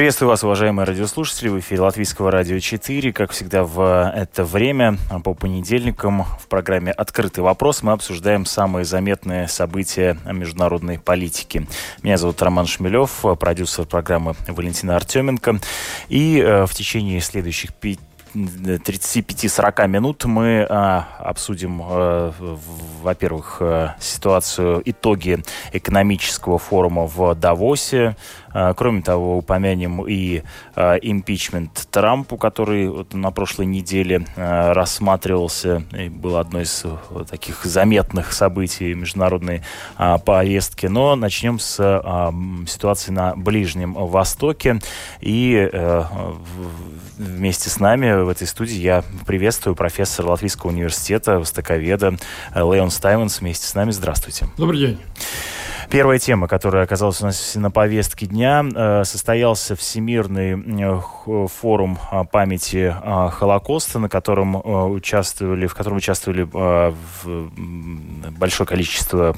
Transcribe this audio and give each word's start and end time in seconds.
Приветствую 0.00 0.30
вас, 0.30 0.42
уважаемые 0.42 0.86
радиослушатели, 0.86 1.50
в 1.50 1.58
эфире 1.58 1.82
Латвийского 1.82 2.30
радио 2.30 2.58
4. 2.58 3.12
Как 3.12 3.32
всегда 3.32 3.64
в 3.64 4.10
это 4.16 4.44
время, 4.44 4.96
по 5.22 5.34
понедельникам, 5.34 6.24
в 6.24 6.46
программе 6.48 6.90
«Открытый 6.90 7.44
вопрос» 7.44 7.82
мы 7.82 7.92
обсуждаем 7.92 8.46
самые 8.46 8.86
заметные 8.86 9.46
события 9.46 10.16
международной 10.24 10.98
политики. 10.98 11.66
Меня 12.02 12.16
зовут 12.16 12.40
Роман 12.40 12.64
Шмелев, 12.64 13.26
продюсер 13.38 13.84
программы 13.84 14.36
Валентина 14.48 14.96
Артеменко. 14.96 15.60
И 16.08 16.38
э, 16.38 16.64
в 16.64 16.72
течение 16.72 17.20
следующих 17.20 17.74
пяти 17.74 18.00
35-40 18.34 19.88
минут 19.88 20.24
мы 20.24 20.66
а, 20.68 21.06
обсудим, 21.18 21.82
а, 21.82 22.32
во-первых, 23.02 23.58
а, 23.60 23.96
ситуацию, 23.98 24.82
итоги 24.84 25.42
экономического 25.72 26.58
форума 26.58 27.06
в 27.06 27.34
Давосе. 27.34 28.16
А, 28.52 28.74
кроме 28.74 29.02
того, 29.02 29.38
упомянем 29.38 30.04
и 30.06 30.42
а, 30.74 30.96
импичмент 30.96 31.88
Трампу, 31.90 32.36
который 32.36 32.88
вот 32.88 33.14
на 33.14 33.30
прошлой 33.30 33.66
неделе 33.66 34.26
а, 34.36 34.74
рассматривался, 34.74 35.82
и 35.96 36.08
было 36.08 36.40
одно 36.40 36.60
из 36.60 36.84
таких 37.28 37.64
заметных 37.64 38.32
событий 38.32 38.94
международной 38.94 39.62
повестки. 40.24 40.86
Но 40.86 41.14
начнем 41.16 41.58
с 41.58 41.76
ситуации 42.66 43.12
на 43.12 43.34
Ближнем 43.36 43.94
Востоке. 43.94 44.80
И 45.20 45.68
а, 45.72 46.36
вместе 47.18 47.70
с 47.70 47.78
нами 47.78 48.22
в 48.22 48.28
этой 48.28 48.46
студии 48.46 48.76
я 48.76 49.04
приветствую 49.26 49.74
профессора 49.76 50.28
Латвийского 50.28 50.70
университета, 50.70 51.38
востоковеда 51.38 52.16
э, 52.54 52.60
Леон 52.60 52.90
Стайвенс 52.90 53.40
вместе 53.40 53.66
с 53.66 53.74
нами. 53.74 53.90
Здравствуйте. 53.90 54.46
Добрый 54.56 54.80
день. 54.80 55.00
Первая 55.90 56.20
тема, 56.20 56.46
которая 56.46 56.84
оказалась 56.84 57.20
у 57.20 57.24
нас 57.24 57.56
на 57.56 57.72
повестке 57.72 58.26
дня, 58.26 58.64
э, 58.64 59.02
состоялся 59.02 59.74
Всемирный 59.74 60.52
э, 60.84 61.00
форум 61.48 61.98
памяти 62.30 62.94
Холокоста, 63.32 63.98
на 63.98 64.08
котором 64.08 64.54
участвовали, 64.92 65.66
в 65.66 65.74
котором 65.74 65.96
участвовали 65.96 66.48
большое 68.30 68.66
количество 68.68 69.34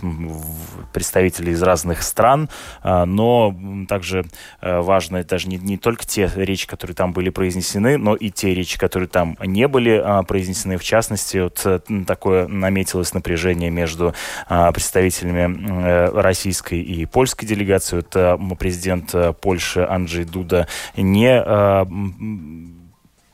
представителей 0.92 1.52
из 1.52 1.62
разных 1.62 2.02
стран, 2.02 2.50
но 2.84 3.54
также 3.88 4.24
важно 4.60 5.24
даже 5.24 5.48
не, 5.48 5.56
не 5.56 5.78
только 5.78 6.06
те 6.06 6.30
речи, 6.34 6.66
которые 6.66 6.94
там 6.94 7.12
были 7.12 7.30
произнесены, 7.30 7.96
но 7.98 8.14
и 8.14 8.30
те 8.30 8.54
речи, 8.54 8.78
которые 8.78 9.08
там 9.08 9.36
не 9.40 9.68
были 9.68 10.24
произнесены. 10.26 10.76
В 10.76 10.84
частности, 10.84 11.38
вот 11.38 11.66
такое 12.06 12.46
наметилось 12.46 13.14
напряжение 13.14 13.70
между 13.70 14.14
представителями 14.48 16.10
России 16.20 16.41
российской 16.42 16.80
и 16.80 17.06
польской 17.06 17.46
делегации. 17.46 17.98
Это 17.98 18.38
президент 18.58 19.14
э, 19.14 19.32
Польши 19.32 19.86
Анджей 19.88 20.24
Дуда 20.24 20.66
не 20.96 21.40
э, 21.40 21.84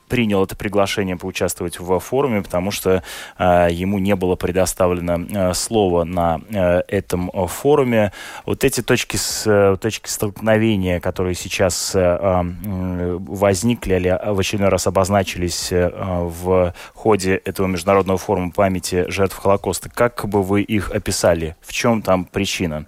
принял 0.09 0.45
это 0.45 0.57
приглашение 0.57 1.17
поучаствовать 1.17 1.79
в 1.79 1.99
форуме, 2.01 2.43
потому 2.43 2.71
что 2.71 3.03
э, 3.39 3.69
ему 3.71 3.99
не 3.99 4.17
было 4.17 4.37
предоставлено 4.37 5.27
э, 5.29 5.55
слово 5.55 6.05
на 6.05 6.41
э, 6.51 6.83
этом 6.89 7.31
форуме. 7.47 8.13
Вот 8.47 8.65
эти 8.65 8.83
точки, 8.83 9.17
с, 9.17 9.47
э, 9.47 9.77
точки 9.81 10.09
столкновения, 10.09 11.01
которые 11.01 11.35
сейчас 11.35 11.95
э, 11.95 12.01
э, 12.01 13.19
возникли 13.21 13.95
или 13.95 14.19
в 14.25 14.39
очередной 14.39 14.71
раз 14.71 14.87
обозначились 14.87 15.71
в 15.71 16.75
ходе 16.95 17.37
этого 17.37 17.67
международного 17.67 18.19
форума 18.19 18.51
памяти 18.51 19.05
жертв 19.09 19.37
Холокоста, 19.37 19.89
как 19.89 20.27
бы 20.29 20.43
вы 20.43 20.63
их 20.63 20.91
описали? 20.91 21.57
В 21.61 21.73
чем 21.73 22.03
там 22.03 22.25
причина? 22.25 22.87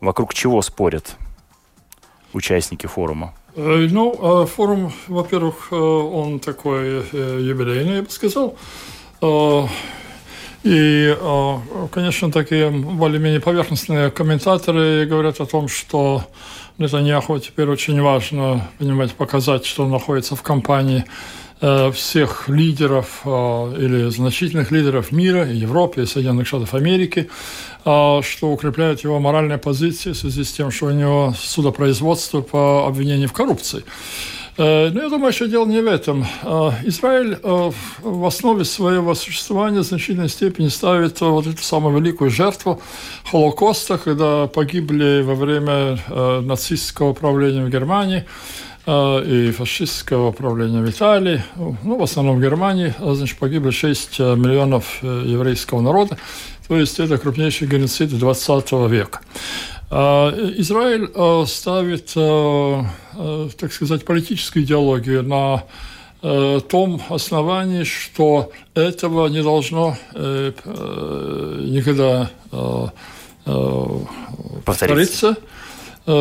Вокруг 0.00 0.34
чего 0.34 0.62
спорят 0.62 1.16
участники 2.32 2.86
форума? 2.86 3.34
Э, 3.56 3.88
ну, 3.90 4.42
э, 4.42 4.46
форум, 4.46 4.92
во-первых, 5.08 5.68
э, 5.70 5.76
он 5.76 6.38
такой 6.38 7.04
юбилейный, 7.12 7.96
я 7.96 8.02
бы 8.02 8.10
сказал. 8.10 8.56
И, 10.62 11.16
конечно, 11.90 12.30
такие 12.30 12.68
более-менее 12.68 13.40
поверхностные 13.40 14.10
комментаторы 14.10 15.06
говорят 15.06 15.40
о 15.40 15.46
том, 15.46 15.68
что 15.68 16.24
Нетаньяху 16.76 17.38
теперь 17.38 17.68
очень 17.68 18.00
важно, 18.02 18.68
понимаете, 18.78 19.14
показать, 19.14 19.64
что 19.64 19.84
он 19.84 19.90
находится 19.90 20.36
в 20.36 20.42
компании 20.42 21.06
всех 21.60 22.48
лидеров 22.48 23.20
или 23.24 24.08
значительных 24.08 24.70
лидеров 24.70 25.12
мира, 25.12 25.46
Европы, 25.46 26.06
Соединенных 26.06 26.46
Штатов 26.46 26.74
Америки, 26.74 27.28
а, 27.84 28.20
что 28.22 28.50
укрепляет 28.50 29.04
его 29.04 29.18
моральные 29.20 29.58
позиции 29.58 30.12
в 30.12 30.16
связи 30.16 30.44
с 30.44 30.52
тем, 30.52 30.70
что 30.70 30.86
у 30.86 30.90
него 30.90 31.34
судопроизводство 31.38 32.42
по 32.42 32.86
обвинению 32.86 33.28
в 33.28 33.32
коррупции. 33.32 33.84
Э, 34.58 34.90
но 34.90 35.02
я 35.02 35.08
думаю, 35.08 35.32
что 35.32 35.48
дело 35.48 35.64
не 35.66 35.80
в 35.80 35.86
этом. 35.86 36.26
Израиль 36.84 37.38
э, 37.42 37.70
в 38.02 38.26
основе 38.26 38.64
своего 38.64 39.14
существования 39.14 39.80
в 39.80 39.84
значительной 39.84 40.28
степени 40.28 40.68
ставит 40.68 41.20
вот 41.22 41.46
эту 41.46 41.62
самую 41.62 41.98
великую 41.98 42.30
жертву 42.30 42.82
Холокоста, 43.30 43.96
когда 43.96 44.46
погибли 44.46 45.22
во 45.22 45.34
время 45.34 45.98
э, 46.06 46.40
нацистского 46.40 47.14
правления 47.14 47.64
в 47.64 47.70
Германии 47.70 48.26
и 48.90 49.52
фашистского 49.52 50.32
правления 50.32 50.80
в 50.80 50.90
Италии, 50.90 51.42
ну, 51.56 51.96
в 51.98 52.02
основном 52.02 52.38
в 52.38 52.42
Германии, 52.42 52.92
значит, 52.98 53.38
погибли 53.38 53.70
6 53.70 54.18
миллионов 54.18 55.02
еврейского 55.02 55.80
народа. 55.80 56.18
То 56.66 56.76
есть 56.76 57.00
это 57.00 57.18
крупнейший 57.18 57.68
геноцид 57.68 58.16
20 58.16 58.72
века. 58.88 59.20
А, 59.90 60.30
Израиль 60.58 61.10
а, 61.16 61.44
ставит, 61.46 62.12
а, 62.14 62.84
так 63.58 63.72
сказать, 63.72 64.04
политическую 64.04 64.64
идеологию 64.64 65.22
на 65.22 65.64
том 66.20 67.00
основании, 67.08 67.84
что 67.84 68.52
этого 68.74 69.28
не 69.28 69.42
должно 69.42 69.96
э, 70.12 70.52
э, 70.64 71.64
никогда 71.66 72.30
повториться, 74.66 75.36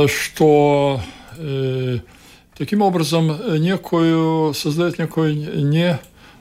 что 0.08 1.02
э, 1.38 2.00
таким 2.60 2.84
образом 2.84 3.36
некую, 3.60 4.54
создает 4.54 5.00
некую 5.00 5.34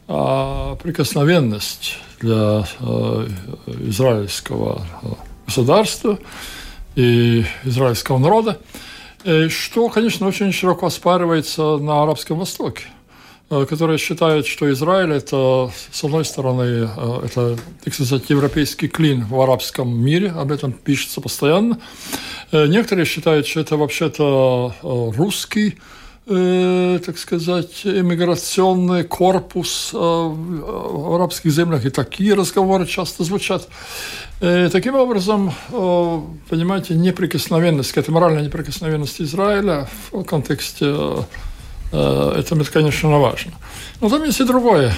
неприкосновенность 0.08 1.96
для 2.20 2.66
э, 2.80 3.28
израильского 3.86 4.82
э, 5.02 5.06
государства 5.46 6.18
и 6.96 7.44
израильского 7.62 8.18
народа, 8.18 8.58
э, 9.24 9.48
что, 9.48 9.88
конечно, 9.88 10.26
очень 10.26 10.52
широко 10.52 10.86
оспаривается 10.86 11.78
на 11.78 12.02
Арабском 12.02 12.38
Востоке 12.38 12.84
которые 13.48 13.96
считают, 13.96 14.46
что 14.46 14.70
Израиль– 14.70 15.10
это, 15.14 15.70
с 15.90 16.04
одной 16.04 16.26
стороны, 16.26 16.86
это, 17.24 17.56
так 17.82 17.94
сказать, 17.94 18.28
европейский 18.28 18.88
клин 18.88 19.24
в 19.24 19.40
арабском 19.40 19.88
мире, 19.98 20.28
об 20.32 20.52
этом 20.52 20.70
пишется 20.72 21.22
постоянно. 21.22 21.80
Некоторые 22.52 23.06
считают, 23.06 23.46
что 23.46 23.60
это 23.60 23.78
вообще-то 23.78 24.74
русский 24.82 25.78
э, 26.28 26.98
так 27.04 27.18
сказать, 27.18 27.84
иммиграционный 27.84 29.04
корпус 29.04 29.90
э, 29.92 29.96
в 29.96 31.14
арабских 31.14 31.50
землях, 31.50 31.84
и 31.86 31.90
такие 31.90 32.34
разговоры 32.34 32.86
часто 32.86 33.24
звучат. 33.24 33.68
Э, 34.40 34.68
таким 34.70 34.94
образом, 34.94 35.52
э, 35.70 36.20
понимаете, 36.48 36.94
неприкосновенность, 36.94 37.90
какая-то 37.90 38.12
моральная 38.12 38.42
неприкосновенность 38.42 39.20
Израиля 39.20 39.88
в 40.12 40.22
контексте 40.24 40.86
э, 40.86 41.22
это, 41.90 42.54
это, 42.54 42.70
конечно, 42.70 43.18
важно. 43.18 43.52
Но 44.02 44.10
там 44.10 44.22
есть 44.22 44.40
и 44.40 44.44
другое, 44.44 44.92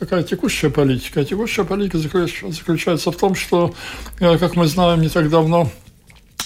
такая 0.00 0.24
текущая 0.24 0.68
политика. 0.68 1.24
Текущая 1.24 1.62
политика 1.62 1.96
заключается 1.98 3.12
в 3.12 3.16
том, 3.16 3.36
что, 3.36 3.72
как 4.18 4.56
мы 4.56 4.66
знаем, 4.66 5.00
не 5.00 5.08
так 5.08 5.30
давно 5.30 5.70
Э, 5.70 5.91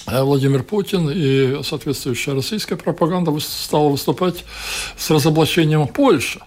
Владимир 0.07 0.63
Путин 0.63 1.09
и 1.09 1.61
соответствующая 1.63 2.33
российская 2.33 2.77
пропаганда 2.77 3.37
стала 3.39 3.89
выступать 3.89 4.45
с 4.97 5.09
разоблачением 5.09 5.87
Польши. 5.87 6.39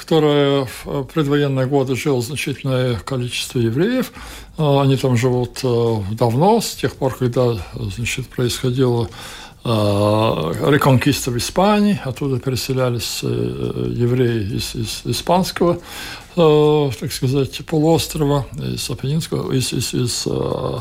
которое 0.00 0.66
в 0.84 1.04
предвоенные 1.04 1.66
годы 1.66 1.94
жило 1.94 2.22
значительное 2.22 2.98
количество 2.98 3.58
евреев. 3.58 4.12
Они 4.56 4.96
там 4.96 5.16
живут 5.16 5.60
давно, 5.62 6.60
с 6.60 6.74
тех 6.74 6.94
пор, 6.94 7.14
когда 7.14 7.58
значит, 7.74 8.26
происходило 8.28 9.08
реконкиста 9.62 11.30
в 11.30 11.36
Испании, 11.36 12.00
оттуда 12.02 12.38
переселялись 12.38 13.22
евреи 13.22 14.56
из, 14.56 14.74
из 14.74 15.02
испанского 15.04 15.78
Э, 16.36 16.90
так 16.98 17.12
сказать, 17.12 17.66
полуострова, 17.66 18.46
из 18.56 18.88
Апеннинского, 18.88 19.52
из, 19.52 19.72
из, 19.72 19.92
из 19.92 20.26
э, 20.26 20.78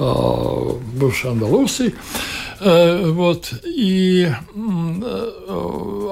э, 0.00 0.72
бывшей 0.94 1.30
Андалусии. 1.30 1.94
Вот. 2.60 3.54
И 3.64 4.30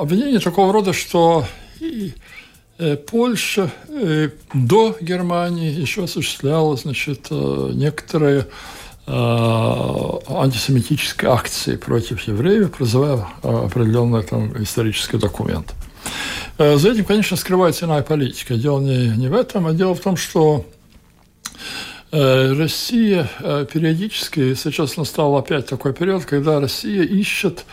обвинение 0.01 0.39
такого 0.39 0.73
рода, 0.73 0.95
что 0.95 1.45
Польша 3.11 3.71
до 4.55 4.97
Германии 4.99 5.71
еще 5.71 6.05
осуществляла 6.05 6.75
значит, 6.77 7.31
некоторые 7.31 8.47
антисемитические 9.09 11.31
акции 11.31 11.77
против 11.77 12.21
евреев, 12.23 12.73
призывая 12.73 13.27
определенный 13.43 14.23
там 14.23 14.63
исторический 14.63 15.17
документ. 15.17 15.75
Э, 16.59 16.77
за 16.77 16.91
этим, 16.91 17.05
конечно, 17.05 17.37
скрывается 17.37 17.87
иная 17.87 18.03
политика. 18.03 18.55
Дело 18.55 18.81
не, 18.81 19.09
не 19.17 19.29
в 19.29 19.35
этом, 19.35 19.67
а 19.67 19.73
дело 19.73 19.95
в 19.95 20.01
том, 20.01 20.17
что 20.17 20.67
э, 22.11 22.53
Россия 22.53 23.29
э, 23.41 23.67
периодически, 23.73 24.55
сейчас 24.55 24.97
настал 24.97 25.37
опять 25.37 25.67
такой 25.67 25.93
период, 25.93 26.25
когда 26.25 26.61
Россия 26.61 27.03
ищет 27.03 27.65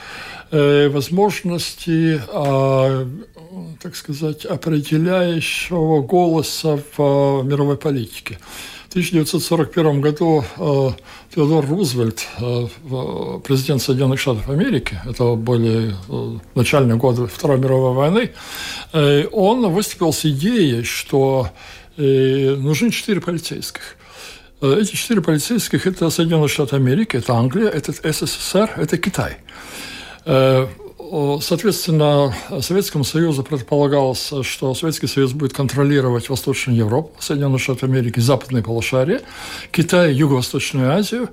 возможности, 0.52 2.22
так 3.82 3.96
сказать, 3.96 4.46
определяющего 4.46 6.04
голоса 6.04 6.80
в 6.96 7.42
мировой 7.44 7.78
политике. 7.78 8.38
1941 8.96 10.00
году 10.00 10.46
э, 10.56 10.90
Теодор 11.36 11.68
Рузвельт, 11.68 12.26
э, 12.40 12.68
президент 13.44 13.82
Соединенных 13.82 14.22
Штатов 14.22 14.48
Америки, 14.48 14.98
это 15.06 15.36
были 15.36 15.94
э, 16.08 16.40
начальные 16.56 16.96
годы 16.96 17.28
Второй 17.28 17.58
мировой 17.58 17.94
войны, 17.94 18.32
он 19.34 19.70
выступил 19.74 20.14
с 20.14 20.24
идеей, 20.24 20.84
что 20.84 21.50
нужны 21.98 22.90
четыре 22.92 23.20
полицейских. 23.20 23.98
Эти 24.62 24.96
четыре 24.96 25.22
полицейских– 25.22 25.86
это 25.88 26.10
Соединенные 26.10 26.48
Штаты 26.48 26.78
Америки, 26.78 27.18
это 27.18 27.34
Англия, 27.34 27.68
это 27.68 27.92
СССР, 27.92 28.72
это 28.78 28.98
Китай. 28.98 29.38
Соответственно, 31.42 32.34
Советскому 32.62 33.04
Союзу 33.04 33.44
предполагалось, 33.44 34.32
что 34.42 34.74
Советский 34.74 35.08
Союз 35.08 35.34
будет 35.34 35.54
контролировать 35.54 36.30
Восточную 36.30 36.78
Европу, 36.78 37.12
Соединенные 37.20 37.60
Штаты 37.60 37.86
Америки, 37.86 38.20
Западное 38.20 38.62
полушарие, 38.62 39.22
Китай, 39.72 40.14
Юго-Восточную 40.14 40.92
Азию 40.92 41.30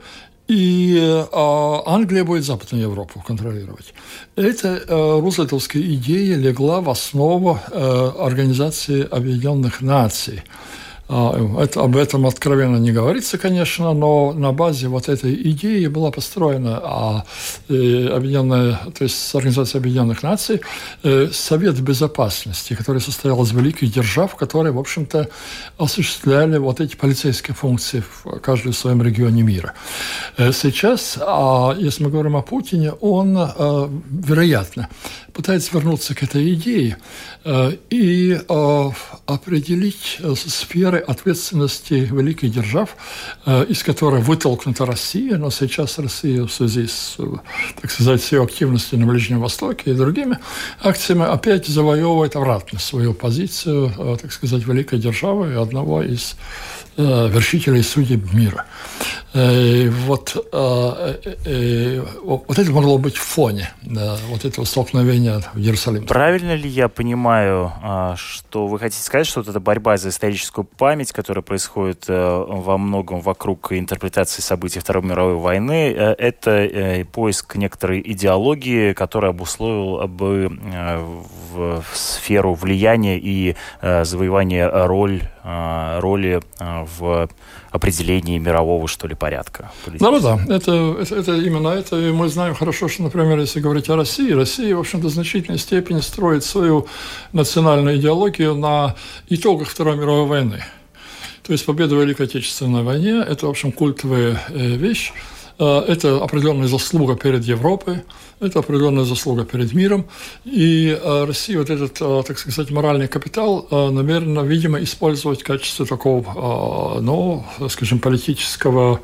и 0.48 0.98
а, 1.32 1.82
Англия 1.86 2.24
будет 2.24 2.44
Западную 2.44 2.82
Европу 2.82 3.22
контролировать. 3.26 3.94
Эта 4.36 4.82
а, 4.86 5.20
рузвельтовская 5.20 5.82
идея 5.82 6.36
легла 6.36 6.80
в 6.80 6.90
основу 6.90 7.58
а, 7.70 8.26
Организации 8.26 9.06
Объединенных 9.08 9.80
Наций– 9.80 10.42
это, 11.12 11.82
об 11.82 11.97
этом 11.97 12.26
откровенно 12.26 12.79
не 12.79 12.91
говорится, 12.91 13.37
конечно, 13.37 13.93
но 13.93 14.32
на 14.32 14.53
базе 14.53 14.88
вот 14.88 15.11
этой 15.11 15.35
идеи 15.50 15.87
была 15.87 16.11
построена 16.11 16.81
а, 16.82 17.25
э, 17.69 18.09
объединенная, 18.09 18.81
то 18.97 19.05
есть 19.05 19.35
Организация 19.35 19.81
Объединенных 19.81 20.23
Наций, 20.23 20.62
э, 21.03 21.29
Совет 21.31 21.79
Безопасности, 21.81 22.75
который 22.75 23.03
состоял 23.03 23.43
из 23.43 23.53
великих 23.53 23.93
держав, 23.93 24.37
которые, 24.37 24.73
в 24.73 24.79
общем-то, 24.79 25.29
осуществляли 25.76 26.56
вот 26.56 26.81
эти 26.81 26.97
полицейские 26.97 27.55
функции 27.55 28.03
в 28.03 28.38
каждом 28.41 28.73
своем 28.73 29.03
регионе 29.03 29.43
мира. 29.43 29.75
Э, 30.38 30.50
сейчас, 30.53 31.19
а, 31.20 31.75
если 31.76 32.05
мы 32.05 32.11
говорим 32.11 32.37
о 32.37 32.43
Путине, 32.43 32.93
он, 32.93 33.37
вероятно, 34.08 34.88
пытается 35.32 35.73
вернуться 35.75 36.15
к 36.15 36.23
этой 36.23 36.55
идее 36.55 36.97
и 37.91 38.41
определить 39.26 40.19
сферы 40.37 41.01
ответственности 41.06 41.94
великих 41.94 42.52
держав, 42.52 42.96
из 43.46 43.82
которой 43.82 44.20
вытолкнута 44.22 44.87
Россия, 44.87 45.37
но 45.37 45.50
сейчас 45.50 45.99
Россия 45.99 46.44
в 46.44 46.52
связи 46.52 46.87
с, 46.87 47.16
так 47.81 47.90
сказать, 47.90 48.32
ее 48.32 48.43
активностью 48.43 48.99
на 48.99 49.06
Ближнем 49.06 49.40
Востоке 49.40 49.90
и 49.90 49.94
другими 49.94 50.38
акциями 50.82 51.25
опять 51.25 51.66
завоевывает 51.66 52.37
обратно 52.37 52.78
свою 52.78 53.14
позицию, 53.14 54.19
так 54.20 54.32
сказать, 54.32 54.66
великой 54.66 54.99
державы 54.99 55.52
и 55.52 55.54
одного 55.54 56.02
из 56.02 56.37
вершителей 56.97 57.83
судеб 57.83 58.33
мира. 58.33 58.65
Э, 59.35 59.89
вот, 59.89 60.37
э, 60.53 61.15
э, 61.47 62.05
вот 62.23 62.59
это 62.59 62.71
могло 62.71 62.99
быть 62.99 63.17
в 63.17 63.23
фоне 63.23 63.71
вот 64.29 64.44
этого 64.44 64.67
столкновения 64.67 65.41
в 65.55 65.59
Иерусалиме. 65.59 66.06
Правильно 66.06 66.55
ли 66.55 66.69
я 66.69 66.89
понимаю, 66.89 67.73
а, 67.83 68.15
что 68.17 68.67
вы 68.67 68.79
хотите 68.79 69.03
сказать, 69.03 69.27
что 69.27 69.41
вот 69.41 69.49
эта 69.49 69.59
борьба 69.59 69.97
за 69.97 70.11
историческую 70.11 70.65
память, 70.65 71.12
которая 71.12 71.43
происходит 71.43 72.05
во 72.09 72.77
многом 72.77 73.21
вокруг 73.21 73.73
интерпретации 73.73 74.43
событий 74.43 74.81
Второй 74.81 75.03
мировой 75.03 75.37
войны, 75.37 75.93
это 75.93 77.06
поиск 77.12 77.56
некоторой 77.56 78.03
идеологии, 78.05 78.93
которая 78.93 79.31
обусловила 79.31 80.06
бы 80.06 80.50
в 81.55 81.85
сферу 81.94 82.55
влияния 82.55 83.19
и 83.19 83.56
завоевания 83.81 84.69
роль, 84.87 85.23
роли 85.44 86.41
в 86.61 87.29
определении 87.71 88.39
мирового, 88.39 88.87
что 88.87 89.09
ли, 89.09 89.15
порядка. 89.15 89.73
Да, 90.47 90.55
это, 90.55 90.97
это, 91.00 91.17
это 91.17 91.35
именно 91.37 91.69
это. 91.69 91.97
И 91.97 92.12
мы 92.12 92.29
знаем 92.29 92.55
хорошо, 92.55 92.89
что, 92.89 93.03
например, 93.03 93.39
если 93.41 93.61
говорить 93.61 93.89
о 93.91 93.97
России, 93.97 94.31
Россия, 94.33 94.77
в 94.77 94.81
общем-то, 94.81 95.09
в 95.09 95.11
значительной 95.11 95.59
степени 95.59 96.00
строит 96.00 96.44
свою 96.44 96.87
национальную 97.33 97.97
идеологию 97.97 98.55
на 98.55 98.94
итогах 99.29 99.69
Второй 99.69 99.97
мировой 99.97 100.27
войны. 100.27 100.62
То 101.43 101.53
есть 101.53 101.67
победа 101.67 101.97
в 101.97 102.00
Великой 102.00 102.27
Отечественной 102.27 102.85
войне– 102.85 103.25
это, 103.29 103.47
в 103.47 103.50
общем, 103.50 103.73
культовая 103.73 104.41
э, 104.49 104.77
вещь. 104.77 105.12
Э, 105.62 105.85
это 105.87 106.17
определенная 106.23 106.67
заслуга 106.67 107.14
перед 107.14 107.44
Европой, 107.44 108.03
это 108.41 108.59
определенная 108.59 109.05
заслуга 109.05 109.44
перед 109.44 109.73
миром. 109.75 110.06
И 110.44 110.88
э, 110.88 111.25
Россия 111.25 111.59
вот 111.59 111.70
этот, 111.70 112.00
э, 112.00 112.23
так 112.26 112.38
сказать, 112.38 112.70
моральный 112.73 113.06
капитал 113.06 113.69
намерена, 113.70 114.41
видимо, 114.41 114.82
использовать 114.82 115.43
в 115.43 115.44
качестве 115.44 115.87
такого, 115.87 117.00
ну, 117.00 117.44
скажем, 117.69 118.00
политического 118.00 119.00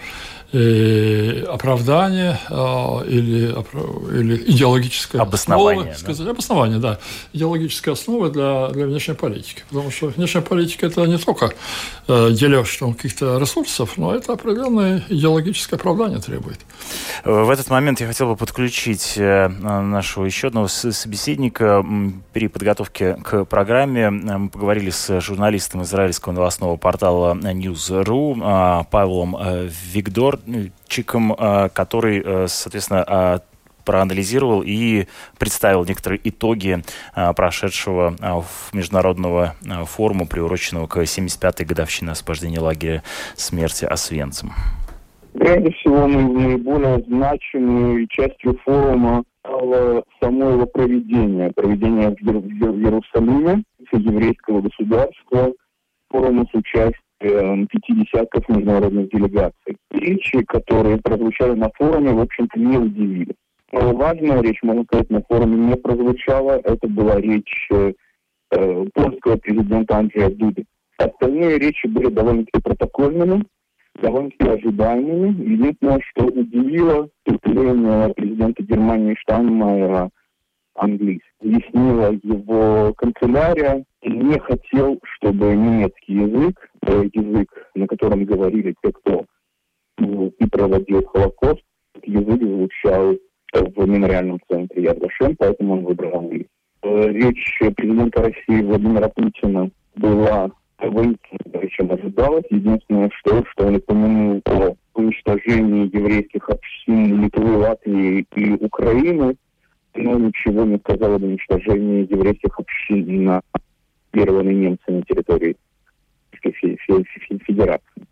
э, 0.53 1.45
оправдание 1.45 2.39
э, 2.49 2.55
или, 3.09 3.55
или 4.19 4.37
идеологическое 4.47 5.21
обоснование, 5.21 5.93
основа, 5.93 5.99
сказать, 5.99 6.25
да? 6.25 6.31
обоснование, 6.31 6.79
да, 6.79 6.99
идеологическая 7.33 7.93
основа 7.93 8.31
для, 8.31 8.69
для 8.69 8.87
внешней 8.87 9.15
политики. 9.15 9.63
Потому 9.69 9.91
что 9.91 10.09
внешняя 10.09 10.43
политика– 10.43 10.87
это 10.89 11.05
не 11.07 11.19
только 11.19 11.53
э, 12.07 12.31
дележ 12.33 12.79
каких-то 12.79 13.39
ресурсов, 13.39 13.97
но 13.97 14.15
это 14.15 14.33
определенное 14.33 15.05
идеологическое 15.09 15.79
оправдание 15.79 16.21
требует. 16.21 16.61
В 17.25 17.51
этот 17.51 17.69
момент 17.71 18.01
я 18.01 18.07
хотел 18.07 18.29
бы 18.29 18.37
подключить 18.37 19.15
э, 19.17 19.49
нашего 19.49 20.25
еще 20.25 20.49
одного 20.49 20.69
собеседника. 20.69 21.85
При 22.33 22.49
подготовке 22.49 23.15
к 23.15 23.45
программе 23.45 24.11
мы 24.11 24.49
поговорили 24.49 24.91
с 24.91 25.21
журналистом 25.21 25.83
израильского 25.83 26.33
новостного 26.33 26.77
портала 26.77 27.35
News.ru 27.35 28.39
а, 28.43 28.85
Павлом 28.85 29.37
э, 29.39 29.69
Вигдор 29.93 30.38
чиком, 30.87 31.35
а, 31.37 31.69
который, 31.69 32.23
э, 32.25 32.47
соответственно, 32.49 33.05
а, 33.07 33.41
проанализировал 33.85 34.63
и 34.65 35.07
представил 35.39 35.85
некоторые 35.87 36.21
итоги 36.23 36.83
а, 37.15 37.33
прошедшего 37.33 38.15
международного 38.75 39.55
форума, 39.87 40.27
приуроченного 40.27 40.87
к 40.87 40.99
75-й 40.99 41.65
годовщине 41.65 42.11
освобождения 42.11 42.61
лагеря 42.61 43.03
смерти 43.35 43.87
Освенцим. 43.87 44.53
Прежде 45.33 45.71
всего, 45.73 46.07
наиболее 46.07 47.03
значимой 47.07 48.07
частью 48.11 48.59
форума 48.65 49.25
стало 49.41 50.03
само 50.21 50.51
его 50.51 50.67
проведение. 50.67 51.51
Проведение 51.53 52.11
в 52.11 52.15
Иерусалиме, 52.15 53.63
еврейского 53.93 54.61
государства, 54.61 55.53
форума 56.11 56.45
с 56.51 56.55
участием 56.55 57.08
Э, 57.21 57.67
пяти 57.67 57.95
десятков 57.95 58.49
международных 58.49 59.11
делегаций. 59.11 59.77
Речи, 59.91 60.45
которые 60.45 60.99
прозвучали 60.99 61.55
на 61.55 61.69
форуме, 61.75 62.13
в 62.13 62.21
общем-то, 62.21 62.61
не 62.61 62.79
удивили. 62.79 63.35
Но 63.73 63.93
важная 63.93 64.41
речь, 64.41 64.63
можно 64.63 64.85
сказать, 64.85 65.11
на 65.11 65.21
форуме 65.23 65.57
не 65.57 65.77
прозвучала. 65.77 66.61
Это 66.63 66.87
была 66.87 67.21
речь 67.21 67.69
э, 67.73 67.93
э 68.53 68.85
польского 68.95 69.37
президента 69.37 69.97
Анджея 69.97 70.31
Дуды. 70.31 70.65
Остальные 70.97 71.59
речи 71.59 71.89
были 71.89 72.07
довольно-таки 72.07 72.63
протокольными, 72.63 73.45
довольно-таки 74.01 74.51
ожидаемыми. 74.51 75.43
Единственное, 75.43 76.01
что 76.11 76.27
удивило 76.27 77.09
выступление 77.27 78.15
президента 78.15 78.63
Германии 78.63 79.17
Штайнмайера 79.19 80.11
английский. 80.79 81.29
Объяснила 81.41 82.13
его 82.23 82.95
канцелярия. 82.95 83.85
Не 84.03 84.39
хотел, 84.39 84.99
чтобы 85.03 85.55
немецкий 85.55 86.15
язык, 86.15 86.71
язык, 86.83 87.71
на 87.75 87.87
котором 87.87 88.25
говорили 88.25 88.75
те, 88.83 88.93
кто 88.93 89.25
и 89.99 90.47
проводил 90.47 91.05
Холокост, 91.07 91.63
язык 92.05 92.41
звучал 92.41 93.17
в 93.53 93.87
мемориальном 93.87 94.39
центре 94.49 94.85
Яд 94.85 94.99
поэтому 95.39 95.75
он 95.75 95.85
выбрал 95.85 96.19
английский. 96.19 96.51
Э, 96.83 97.09
речь 97.09 97.59
президента 97.77 98.23
России 98.23 98.63
Владимира 98.63 99.09
Путина 99.09 99.71
была 99.97 100.51
воинственной, 100.79 101.69
чем 101.71 101.91
ожидалось. 101.91 102.45
Единственное, 102.51 103.11
что, 103.19 103.45
что 103.47 103.67
он 103.67 103.77
упомянул 103.77 104.43
о 104.47 104.75
уничтожении 104.95 105.95
еврейских 105.95 106.49
общин 106.49 107.23
Литвы, 107.23 107.57
Латвии 107.57 108.27
и 108.37 108.53
Украины, 108.53 109.37
но 109.95 110.19
ничего 110.19 110.65
не 110.65 110.79
сказал 110.79 111.15
об 111.15 111.23
уничтожении 111.23 112.11
еврейских 112.11 112.59
общин 112.59 113.25
на 113.25 113.41
оккупированной 113.53 114.55
немцами 114.55 115.03
территории 115.03 115.57
Федерации. 116.41 118.07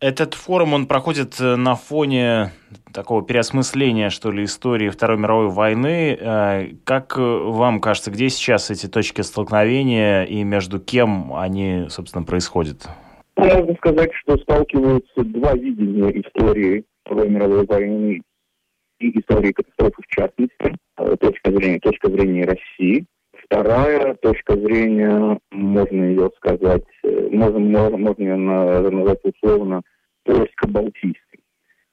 Этот 0.00 0.34
форум, 0.34 0.74
он 0.74 0.86
проходит 0.86 1.40
э, 1.40 1.56
на 1.56 1.74
фоне 1.74 2.52
такого 2.92 3.24
переосмысления, 3.24 4.10
что 4.10 4.30
ли, 4.30 4.44
истории 4.44 4.90
Второй 4.90 5.18
мировой 5.18 5.48
войны. 5.48 6.16
Э, 6.18 6.68
как 6.84 7.18
э, 7.18 7.20
вам 7.20 7.80
кажется, 7.80 8.12
где 8.12 8.28
сейчас 8.28 8.70
эти 8.70 8.86
точки 8.86 9.22
столкновения 9.22 10.22
и 10.22 10.44
между 10.44 10.78
кем 10.78 11.34
они, 11.34 11.86
собственно, 11.88 12.24
происходят? 12.24 12.88
Можно 13.36 13.74
сказать, 13.74 14.10
что 14.22 14.36
сталкиваются 14.38 15.24
два 15.24 15.54
видения 15.54 16.10
истории 16.20 16.84
Второй 17.04 17.28
мировой 17.28 17.66
войны 17.66 18.22
и 19.00 19.18
истории 19.18 19.52
катастрофы 19.52 20.02
в 20.02 20.06
частности. 20.08 20.76
Точка 21.20 21.50
зрения, 21.52 21.80
точка 21.80 22.10
зрения 22.10 22.44
России. 22.44 23.06
Вторая 23.44 24.14
точка 24.14 24.54
зрения, 24.54 25.38
можно 25.50 26.04
ее 26.04 26.30
сказать, 26.36 26.84
можно, 27.30 27.58
можно 27.58 28.22
ее 28.22 28.36
назвать 28.36 29.20
условно, 29.22 29.82
польско-балтийской. 30.24 31.40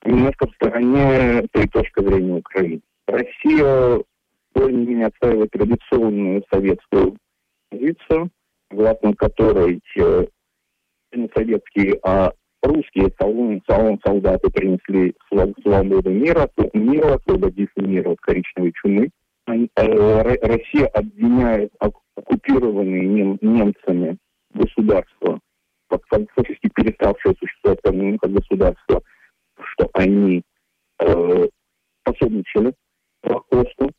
Немножко 0.04 0.48
в 0.48 0.56
стороне 0.56 1.48
той 1.52 1.68
точки 1.68 2.02
зрения 2.04 2.34
Украины. 2.34 2.82
Россия 3.08 4.04
более-менее 4.54 5.08
отстаивает 5.08 5.52
традиционную 5.52 6.44
советскую 6.52 7.18
позицию, 7.70 8.30
главным 8.72 9.14
которой 9.14 9.82
э, 9.98 10.26
не 11.14 11.30
советские, 11.36 12.00
а 12.04 12.34
русские 12.66 13.12
солдаты 14.04 14.50
принесли 14.52 15.16
свободу 15.62 16.10
мира, 16.10 16.50
мира, 16.74 17.16
освободив 17.16 17.70
мир 17.78 18.08
от 18.10 18.20
коричневой 18.20 18.74
чумы. 18.82 19.10
Э, 19.48 20.22
Россия 20.42 20.88
обвиняет 20.88 21.72
оккупированные 21.80 23.06
нем, 23.06 23.38
немцами 23.42 24.18
государства, 24.54 25.40
фактически 25.88 26.70
переставшие 26.74 27.36
существовать 27.40 27.80
как 28.22 28.32
государство, 28.32 29.02
что 29.60 29.90
они 29.94 30.42
э, 31.00 31.48
пособничали 32.04 32.74
Холокосту. 33.24 33.92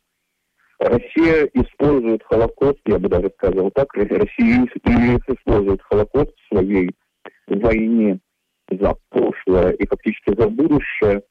Россия 0.79 1.49
использует 1.53 2.23
Холокост, 2.23 2.79
я 2.85 2.99
бы 2.99 3.09
даже 3.09 3.31
сказал 3.37 3.71
так, 3.71 3.93
Россия 3.93 4.67
использует 5.27 5.81
Холокост 5.83 6.31
в 6.35 6.53
своей 6.53 6.91
войне 7.47 8.19
за 8.69 8.95
прошлое 9.09 9.71
и 9.71 9.87
фактически 9.87 10.35
за 10.35 10.49
будущее, 10.49 11.23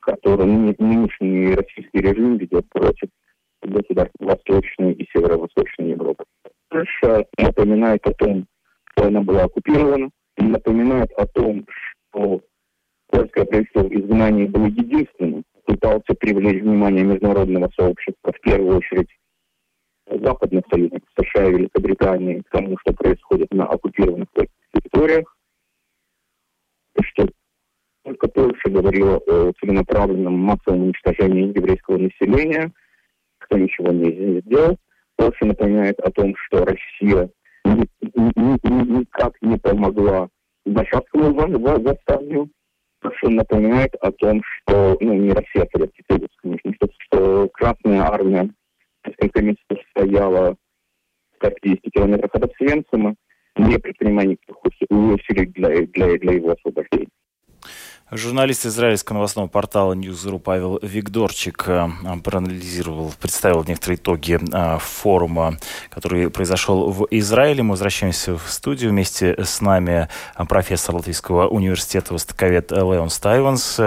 которое 0.00 0.44
нынешний 0.44 1.54
российский 1.54 2.00
режим 2.00 2.36
ведет 2.36 2.68
против 2.70 3.08
государств 3.62 4.16
Восточной 4.18 4.92
и 4.92 5.08
Северо-Восточной 5.12 5.90
Европы. 5.90 6.24
Польша 6.68 7.26
напоминает 7.38 8.06
о 8.06 8.12
том, 8.14 8.46
что 8.90 9.06
она 9.06 9.20
была 9.20 9.44
оккупирована, 9.44 10.10
напоминает 10.36 11.10
о 11.12 11.26
том, 11.26 11.66
что 11.68 12.40
польское 13.08 13.44
правительство 13.44 13.82
в 13.84 13.92
изгнании 13.92 14.46
было 14.46 14.66
единственным, 14.66 15.44
пытался 15.64 16.14
привлечь 16.14 16.62
внимание 16.62 17.04
международного 17.04 17.70
сообщества, 17.76 18.32
в 18.32 18.40
первую 18.40 18.78
очередь 18.78 19.08
западных 20.10 20.64
союзников 20.70 21.08
США 21.16 21.48
и 21.48 21.52
Великобритании, 21.52 22.40
к 22.40 22.50
тому, 22.50 22.76
что 22.78 22.92
происходит 22.94 23.52
на 23.52 23.66
оккупированных 23.66 24.28
территориях, 24.74 25.36
что 27.00 27.28
только 28.04 28.28
Польша 28.28 28.68
говорила 28.68 29.18
о 29.18 29.52
целенаправленном 29.60 30.34
массовом 30.34 30.82
уничтожении 30.82 31.56
еврейского 31.56 31.98
населения, 31.98 32.72
кто 33.38 33.58
ничего 33.58 33.92
не 33.92 34.40
сделал. 34.40 34.76
Польша 35.16 35.44
напоминает 35.46 35.98
о 36.00 36.10
том, 36.10 36.34
что 36.36 36.64
Россия 36.64 37.30
никак 37.64 39.34
не 39.40 39.56
помогла 39.58 40.28
Варшавскому 40.64 41.32
восстанию, 41.32 42.50
что 43.16 43.30
напоминает 43.30 43.94
о 44.00 44.12
том, 44.12 44.42
что, 44.42 44.96
ну, 45.00 45.14
не 45.14 45.32
Россия, 45.32 45.64
а 45.64 45.68
Советский 45.72 46.04
Союз, 46.08 46.28
конечно, 46.40 46.72
что, 46.74 46.88
что 46.98 47.48
Красная 47.52 48.02
Армия 48.02 48.50
несколько 49.04 49.42
месяцев 49.42 49.78
стояла 49.90 50.56
в 51.38 51.50
50 51.50 51.92
километрах 51.92 52.34
от 52.34 52.50
Освенцима, 52.50 53.14
не 53.56 53.78
предпринимая 53.78 54.26
никаких 54.26 54.56
усилий 54.90 55.46
для, 55.46 55.86
для, 55.86 56.18
для 56.18 56.32
его 56.32 56.52
освобождения. 56.52 57.08
Журналист 58.14 58.66
израильского 58.66 59.14
новостного 59.14 59.46
портала 59.46 59.94
Newsru 59.94 60.38
Павел 60.38 60.78
Викторчик 60.82 61.64
э, 61.66 61.88
проанализировал, 62.22 63.10
представил 63.18 63.64
некоторые 63.66 63.96
итоги 63.96 64.38
э, 64.52 64.78
форума, 64.80 65.56
который 65.88 66.28
произошел 66.28 66.90
в 66.90 67.06
Израиле. 67.10 67.62
Мы 67.62 67.70
возвращаемся 67.70 68.36
в 68.36 68.50
студию. 68.50 68.90
Вместе 68.90 69.34
с 69.42 69.62
нами 69.62 70.08
э, 70.36 70.44
профессор 70.44 70.96
Латвийского 70.96 71.48
университета, 71.48 72.12
востоковед 72.12 72.70
Леон 72.70 73.08
Стайванс. 73.08 73.80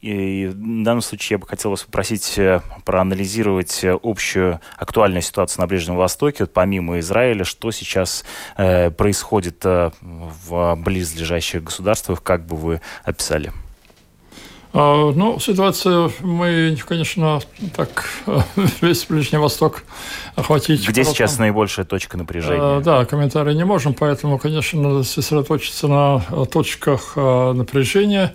И 0.00 0.46
в 0.46 0.84
данном 0.84 1.02
случае 1.02 1.34
я 1.34 1.38
бы 1.38 1.48
хотел 1.48 1.72
вас 1.72 1.82
попросить 1.82 2.38
проанализировать 2.84 3.84
общую 3.84 4.60
актуальную 4.76 5.22
ситуацию 5.22 5.60
на 5.60 5.66
Ближнем 5.66 5.96
Востоке, 5.96 6.44
вот 6.44 6.52
помимо 6.52 7.00
Израиля, 7.00 7.44
что 7.44 7.72
сейчас 7.72 8.24
происходит 8.56 9.64
в 9.64 10.76
близлежащих 10.76 11.64
государствах, 11.64 12.22
как 12.22 12.46
бы 12.46 12.56
вы 12.56 12.80
описали? 13.04 13.52
А, 14.74 15.12
ну, 15.12 15.38
ситуацию 15.38 16.10
мы, 16.20 16.76
конечно, 16.86 17.40
так 17.76 18.06
весь 18.80 19.04
Ближний 19.04 19.38
Восток 19.38 19.82
охватить. 20.34 20.88
Где 20.88 21.04
сейчас 21.04 21.38
наибольшая 21.38 21.84
точка 21.84 22.16
напряжения? 22.16 22.80
Да, 22.80 23.04
комментарии 23.04 23.54
не 23.54 23.64
можем, 23.64 23.92
поэтому, 23.92 24.38
конечно, 24.38 24.80
надо 24.80 25.02
сосредоточиться 25.02 25.88
на 25.88 26.20
точках 26.46 27.16
напряжения, 27.16 28.34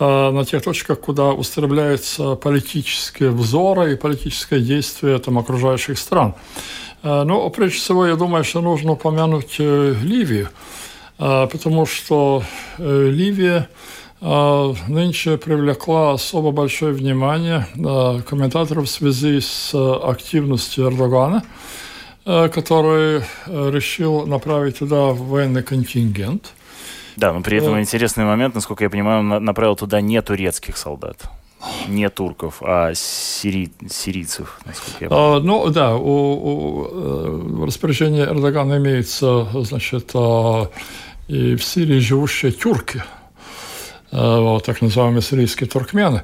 на 0.00 0.44
тех 0.44 0.62
точках, 0.62 0.98
куда 1.00 1.26
устремляются 1.26 2.34
политические 2.34 3.30
взоры 3.30 3.92
и 3.92 3.96
политическое 3.96 4.58
действие 4.58 5.18
там, 5.18 5.38
окружающих 5.38 5.98
стран. 5.98 6.34
Ну, 7.02 7.48
прежде 7.50 7.78
всего, 7.78 8.06
я 8.06 8.16
думаю, 8.16 8.44
что 8.44 8.60
нужно 8.60 8.92
упомянуть 8.92 9.56
э, 9.58 9.94
Ливию, 10.02 10.48
потому 11.16 11.86
что 11.86 12.42
э, 12.76 13.08
Ливия 13.10 13.68
а, 13.68 13.68
нынче 14.20 15.38
привлекла 15.38 16.12
особо 16.12 16.50
большое 16.50 16.92
внимание 16.92 17.66
комментаторов 17.74 18.86
в 18.86 18.90
связи 18.90 19.40
с 19.40 19.74
активностью 19.74 20.90
Эрдогана, 20.90 21.42
э, 22.26 22.48
который 22.48 23.22
э, 23.46 23.70
решил 23.70 24.26
направить 24.26 24.78
туда 24.78 25.12
военный 25.12 25.62
контингент. 25.62 26.52
Да, 27.16 27.32
но 27.32 27.40
при 27.40 27.58
этом 27.58 27.74
э, 27.76 27.80
интересный 27.80 28.24
момент, 28.24 28.54
насколько 28.54 28.84
я 28.84 28.90
понимаю, 28.90 29.20
он 29.20 29.44
направил 29.44 29.74
туда 29.74 30.00
не 30.00 30.20
турецких 30.20 30.76
солдат 30.76 31.22
не 31.88 32.08
турков, 32.08 32.62
а 32.62 32.94
сири... 32.94 33.70
сирийцев, 33.86 34.60
насколько 34.64 35.04
я 35.04 35.08
понимаю. 35.10 35.36
А, 35.36 35.40
ну, 35.40 35.68
да, 35.68 35.94
у, 35.94 37.60
у 37.60 37.66
распоряжения 37.66 38.24
Эрдогана 38.24 38.78
имеется, 38.78 39.46
значит, 39.64 40.14
и 41.28 41.56
в 41.56 41.62
Сирии 41.62 41.98
живущие 41.98 42.52
тюрки– 42.52 43.02
Э, 43.12 43.19
вот, 44.12 44.64
так 44.64 44.82
называемые 44.82 45.22
сирийские 45.22 45.68
туркмены 45.68 46.22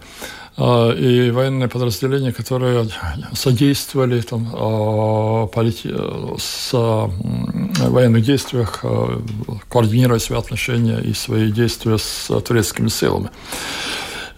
э, 0.56 0.94
и 0.98 1.30
военные 1.30 1.68
подразделения, 1.68 2.32
которые 2.32 2.88
содействовали 3.32 4.20
там, 4.20 4.48
э, 4.52 5.46
полити... 5.48 5.94
с 6.38 6.72
военных 6.72 8.22
действиях, 8.22 8.84
координируя 9.68 10.18
свои 10.18 10.38
отношения 10.38 10.98
и 10.98 11.14
свои 11.14 11.52
действия 11.52 11.98
с 11.98 12.28
турецкими 12.40 12.88
силами. 12.88 13.30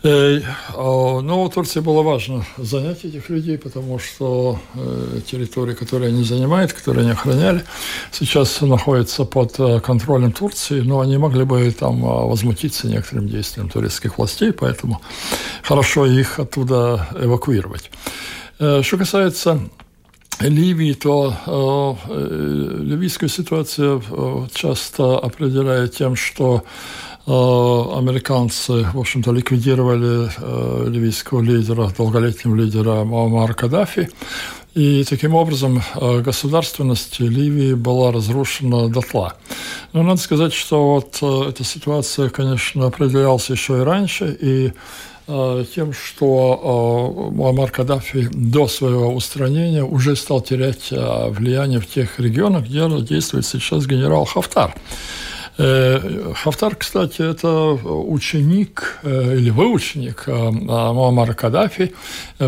Э, 0.04 0.40
а, 0.74 1.20
но 1.20 1.48
Турции 1.48 1.80
было 1.80 2.02
важно 2.02 2.44
занять 2.56 3.04
этих 3.04 3.28
людей, 3.30 3.58
потому 3.58 3.98
что 3.98 4.60
э, 4.74 5.20
территории, 5.26 5.74
которые 5.74 6.08
они 6.08 6.22
занимают, 6.22 6.72
которые 6.72 7.02
они 7.02 7.10
охраняли, 7.10 7.64
сейчас 8.12 8.60
находятся 8.60 9.24
под 9.24 9.58
э, 9.58 9.80
контролем 9.80 10.30
Турции, 10.32 10.80
но 10.82 11.00
они 11.00 11.18
могли 11.18 11.44
бы 11.44 11.68
там 11.72 12.00
возмутиться 12.02 12.86
некоторым 12.86 13.28
действиям 13.28 13.68
турецких 13.68 14.18
властей, 14.18 14.52
поэтому 14.52 15.00
хорошо 15.64 16.06
их 16.06 16.38
оттуда 16.38 17.08
эвакуировать. 17.20 17.90
Что 18.58 18.96
касается 18.98 19.60
Ливии, 20.40 20.92
то 20.92 21.96
ливийская 22.08 23.28
ситуация 23.28 24.00
часто 24.52 25.18
определяет 25.18 25.96
тем, 25.96 26.16
что 26.16 26.64
американцы, 27.28 28.86
в 28.94 28.98
общем-то, 28.98 29.32
ликвидировали 29.32 30.30
ливийского 30.88 31.42
лидера, 31.42 31.92
долголетнего 31.96 32.54
лидера 32.54 33.04
Муаммара 33.04 33.52
Каддафи. 33.52 34.08
И 34.74 35.04
таким 35.04 35.34
образом 35.34 35.82
государственность 35.94 37.20
Ливии 37.20 37.74
была 37.74 38.12
разрушена 38.12 38.88
дотла. 38.88 39.34
Но 39.92 40.02
надо 40.02 40.20
сказать, 40.20 40.54
что 40.54 40.94
вот 40.94 41.48
эта 41.48 41.64
ситуация, 41.64 42.30
конечно, 42.30 42.86
определялась 42.86 43.50
еще 43.50 43.78
и 43.78 43.82
раньше, 43.82 44.36
и 44.40 44.72
Э, 45.30 45.62
тем, 45.74 45.92
что 45.92 47.28
э, 47.28 47.34
Муаммар 47.34 47.70
Каддафи 47.70 48.30
до 48.32 48.66
своего 48.66 49.12
устранения 49.14 49.84
уже 49.84 50.16
стал 50.16 50.40
терять 50.40 50.90
э, 50.90 51.28
влияние 51.28 51.80
в 51.80 51.86
тех 51.86 52.18
регионах, 52.18 52.64
где 52.64 52.88
действует 53.02 53.44
сейчас 53.44 53.86
генерал 53.86 54.24
Хафтар. 54.24 54.74
Хафтар, 55.58 56.76
кстати, 56.76 57.20
это 57.20 57.48
ученик 57.50 59.00
или 59.02 59.50
выученик 59.50 60.28
Муаммара 60.28 61.32
Каддафи. 61.32 61.94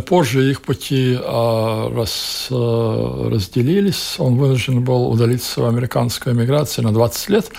Позже 0.07 0.49
их 0.49 0.63
пути 0.63 1.19
раз, 1.21 2.47
разделились. 2.51 4.15
Он 4.19 4.37
вынужден 4.37 4.85
был 4.85 5.11
удалиться 5.11 5.61
в 5.61 5.67
американскую 5.67 6.37
эмиграцию 6.37 6.85
на 6.85 6.93
20 6.93 7.29
лет. 7.31 7.51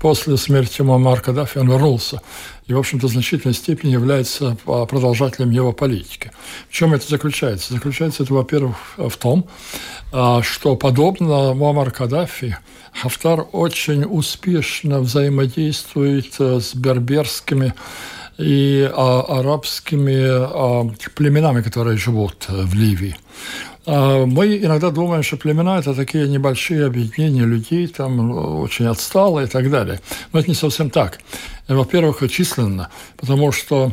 После 0.00 0.36
смерти 0.36 0.82
Муаммара 0.82 1.20
Каддафи 1.20 1.58
он 1.58 1.70
вернулся 1.70 2.20
и, 2.66 2.72
в 2.72 2.78
общем-то, 2.78 3.06
в 3.06 3.10
значительной 3.10 3.54
степени 3.54 3.92
является 3.92 4.56
а, 4.66 4.86
продолжателем 4.86 5.50
его 5.50 5.72
политики. 5.72 6.32
В 6.68 6.72
чем 6.72 6.94
это 6.94 7.08
заключается? 7.08 7.72
Заключается 7.72 8.24
это, 8.24 8.34
во-первых, 8.34 8.76
в 8.96 9.16
том, 9.16 9.48
а, 10.12 10.42
что, 10.42 10.76
подобно 10.76 11.54
Муаммар 11.54 11.90
Каддафи, 11.90 12.56
Хафтар 12.92 13.46
очень 13.52 14.04
успешно 14.04 15.00
взаимодействует 15.00 16.34
э, 16.38 16.60
с 16.60 16.74
берберскими 16.74 17.74
и 18.38 18.90
а, 18.90 19.20
арабскими 19.40 21.10
племенами, 21.14 21.60
которые 21.60 21.98
живут 21.98 22.46
э, 22.48 22.62
в 22.62 22.74
Ливии. 22.74 23.16
А, 23.86 24.26
мы 24.26 24.58
иногда 24.58 24.90
думаем, 24.90 25.22
что 25.22 25.36
племена– 25.36 25.78
это 25.78 25.94
такие 25.94 26.28
небольшие 26.28 26.86
объединения 26.86 27.44
людей, 27.44 27.86
там 27.86 28.32
очень 28.60 28.86
отсталые 28.86 29.46
и 29.46 29.50
так 29.50 29.70
далее. 29.70 30.00
Но 30.32 30.40
это 30.40 30.48
не 30.48 30.54
совсем 30.54 30.90
так. 30.90 31.20
Во-первых, 31.68 32.28
численно, 32.30 32.90
потому 33.16 33.52
что 33.52 33.92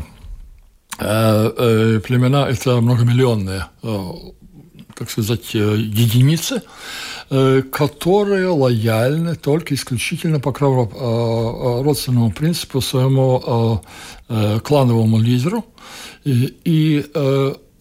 э, 1.00 1.52
э, 1.58 2.00
племена– 2.00 2.50
это 2.50 2.82
многомиллионные, 2.82 3.68
э, 3.84 4.10
так 4.96 5.10
сказать, 5.10 5.54
единицы, 5.54 6.62
которые 7.72 8.48
лояльны 8.50 9.36
только 9.36 9.74
исключительно 9.74 10.40
по 10.40 10.52
родственному 10.52 12.32
принципу 12.32 12.80
своему 12.80 13.82
клановому 14.28 15.20
лидеру. 15.20 15.66
И, 16.26 16.56
и 16.64 17.04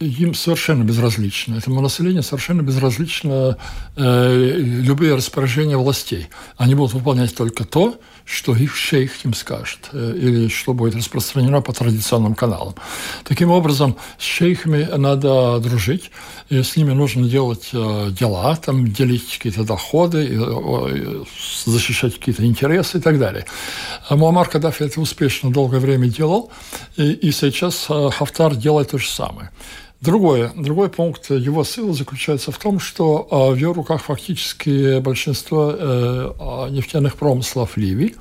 им 0.02 0.34
совершенно 0.34 0.84
безразлично, 0.84 1.56
этому 1.56 1.80
населению 1.80 2.22
совершенно 2.22 2.62
безразлично 2.62 3.56
э, 3.96 4.54
любые 4.56 5.14
распоряжения 5.14 5.76
властей. 5.76 6.28
Они 6.56 6.74
будут 6.74 6.94
выполнять 6.94 7.34
только 7.34 7.64
то, 7.64 7.98
что 8.24 8.54
их 8.54 8.76
шейх 8.76 9.24
им 9.24 9.34
скажет, 9.34 9.90
э, 9.92 10.14
или 10.16 10.48
что 10.48 10.74
будет 10.74 10.94
распространено 10.94 11.60
по 11.60 11.72
традиционным 11.72 12.34
каналам. 12.34 12.74
Таким 13.24 13.50
образом, 13.50 13.96
с 14.18 14.24
шейхами 14.24 14.88
надо 14.96 15.58
дружить, 15.58 16.10
и 16.48 16.62
с 16.62 16.76
ними 16.76 16.92
нужно 16.92 17.28
делать 17.28 17.70
э, 17.72 18.10
дела, 18.10 18.56
там, 18.56 18.88
делить 18.88 19.36
какие-то 19.36 19.64
доходы, 19.64 20.28
э, 20.30 21.24
защищать 21.64 22.18
какие-то 22.18 22.44
интересы 22.44 22.98
и 22.98 23.00
так 23.00 23.18
далее. 23.18 23.44
А 24.08 24.16
Муаммар 24.16 24.48
Каддафи 24.48 24.84
это 24.84 25.00
успешно 25.00 25.52
долгое 25.52 25.80
время 25.80 26.08
делал, 26.08 26.50
и, 26.96 27.12
и 27.12 27.32
сейчас 27.32 27.86
Хафтар 27.86 28.54
делает 28.54 28.90
то 28.90 28.98
же 28.98 29.08
самое. 29.08 29.50
Другое, 30.02 30.50
другой 30.56 30.88
пункт 30.88 31.30
его 31.30 31.62
силы 31.62 31.94
заключается 31.94 32.50
в 32.50 32.58
том, 32.58 32.80
что 32.80 33.28
а, 33.30 33.50
в 33.52 33.54
его 33.54 33.72
руках 33.72 34.02
фактически 34.02 34.98
большинство 34.98 35.70
э, 35.70 36.32
а, 36.40 36.68
нефтяных 36.70 37.14
промыслов 37.14 37.76
Ливии. 37.76 38.16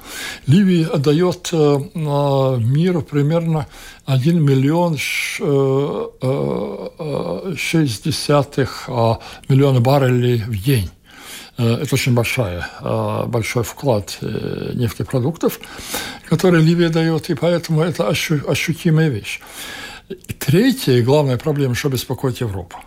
Ливия 0.46 0.86
дает 0.98 1.50
э, 1.52 1.80
миру 1.96 3.02
примерно 3.02 3.66
1 4.06 4.44
миллион 4.44 4.96
6 7.58 8.04
десятых 8.04 8.88
миллиона 9.50 9.82
баррелей 9.82 10.44
в 10.44 10.64
день. 10.64 10.92
Э, 11.58 11.78
это 11.82 11.96
очень 11.96 12.14
большая, 12.14 12.70
большой 13.26 13.64
вклад 13.64 14.20
нефтепродуктов, 14.22 15.60
который 16.30 16.62
Ливия 16.62 16.90
дает, 16.90 17.32
и 17.32 17.34
поэтому 17.34 17.82
это 17.82 18.08
ощутимая 18.08 19.10
вещь. 19.10 19.40
Третья 20.40 20.94
и 20.94 21.02
главная 21.02 21.38
проблема, 21.38 21.76
что 21.76 21.90
беспокоит 21.90 22.42
Европу. 22.42 22.78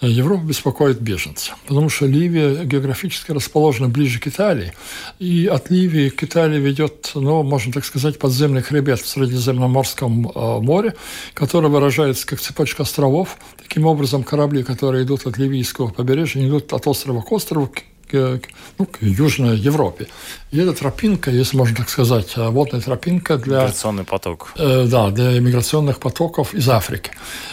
Европа 0.00 0.44
беспокоит 0.44 1.00
беженцы, 1.00 1.52
потому 1.66 1.90
что 1.90 2.06
Ливия 2.06 2.64
географически 2.64 3.32
расположена 3.32 3.88
ближе 3.88 4.18
к 4.18 4.26
Италии, 4.26 4.72
и 5.18 5.46
от 5.46 5.70
Ливии 5.70 6.08
к 6.08 6.24
Италии 6.24 6.58
ведет, 6.58 7.12
ну, 7.14 7.42
можно 7.42 7.72
так 7.72 7.84
сказать, 7.84 8.18
подземный 8.18 8.62
хребет 8.62 9.00
в 9.00 9.06
Средиземноморском 9.06 10.28
э, 10.28 10.60
море, 10.60 10.96
который 11.34 11.70
выражается 11.70 12.26
как 12.26 12.40
цепочка 12.40 12.82
островов. 12.82 13.36
Таким 13.62 13.86
образом, 13.86 14.24
корабли, 14.24 14.62
которые 14.62 15.04
идут 15.04 15.26
от 15.26 15.36
ливийского 15.36 15.88
побережья, 15.88 16.46
идут 16.46 16.72
от 16.72 16.86
острова 16.86 17.20
к 17.20 17.30
острову, 17.30 17.70
к, 18.10 18.40
ну, 18.78 18.86
к 18.86 19.02
Южной 19.02 19.56
Европе. 19.56 20.06
И 20.50 20.58
эта 20.58 20.72
тропинка, 20.72 21.30
если 21.30 21.56
можно 21.56 21.76
так 21.76 21.88
сказать, 21.88 22.32
э, 22.36 22.48
водная 22.48 22.80
тропинка 22.80 23.36
для... 23.36 23.60
Миграционный 23.60 24.04
поток. 24.04 24.52
Э, 24.56 24.86
да, 24.86 25.10
для 25.10 25.40
миграционных 25.40 25.98
потоков 25.98 26.54
из 26.54 26.68
Африки. 26.68 27.10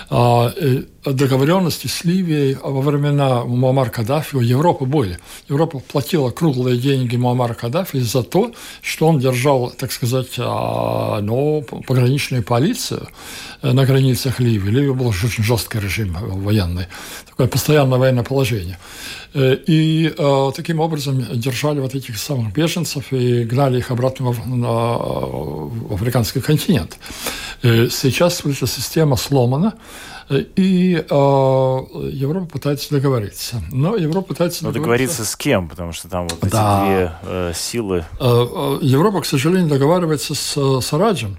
А, 0.10 0.52
э, 0.56 0.84
договоренности 1.14 1.88
с 1.88 2.04
Ливией 2.04 2.58
во 2.62 2.82
времена 2.82 3.44
Муаммара 3.44 3.90
Каддафи 3.90 4.36
у 4.36 4.40
Европы 4.40 4.86
были. 4.86 5.20
Европа 5.50 5.80
платила 5.80 6.32
круглые 6.32 6.78
деньги 6.78 7.16
Муаммара 7.16 7.54
Каддафи 7.54 8.00
за 8.00 8.24
то, 8.24 8.54
что 8.82 9.08
он 9.08 9.20
держал, 9.20 9.72
так 9.72 9.92
сказать, 9.92 10.34
а, 10.38 11.22
ну, 11.22 11.64
пограничную 11.88 12.44
полицию 12.44 13.08
э, 13.62 13.72
на 13.72 13.86
границах 13.86 14.40
Ливии. 14.40 14.70
Ливия 14.70 14.94
был 14.94 15.08
очень 15.08 15.44
жесткий 15.44 15.80
режим 15.80 16.18
военный, 16.20 16.88
такое 17.30 17.48
постоянное 17.48 17.98
военное 18.00 18.24
положение. 18.24 18.78
Э, 19.34 19.56
и 19.68 20.14
э, 20.18 20.52
таким 20.56 20.80
образом 20.80 21.26
держали 21.34 21.80
вот 21.80 21.96
этих 21.96 22.18
самых 22.18 22.54
беженцев 22.54 23.12
и 23.12 23.44
гнали 23.44 23.80
их 23.80 23.92
обратно 23.92 24.32
в 24.32 25.94
африканский 25.94 26.42
континент. 26.42 26.98
Сейчас 27.62 28.42
эта 28.46 28.68
система 28.68 29.16
сломана, 29.16 29.74
и 30.30 30.96
э, 30.96 31.04
Европа 31.10 32.46
пытается 32.48 32.90
договориться. 32.92 33.62
Но 33.72 33.96
Европа 33.96 34.30
пытается 34.30 34.66
Но 34.66 34.72
договориться... 34.72 35.18
договориться 35.18 35.32
с 35.32 35.36
кем? 35.38 35.70
Потому 35.70 35.94
что 35.94 36.10
там 36.10 36.28
вот 36.28 36.44
эти 36.44 36.52
да. 36.52 36.86
две 36.86 37.12
э, 37.24 37.52
силы. 37.56 38.06
Э, 38.20 38.26
э, 38.26 38.80
Европа, 38.82 39.22
к 39.22 39.26
сожалению, 39.26 39.70
договаривается 39.70 40.36
с 40.36 40.82
Сараджем. 40.82 41.38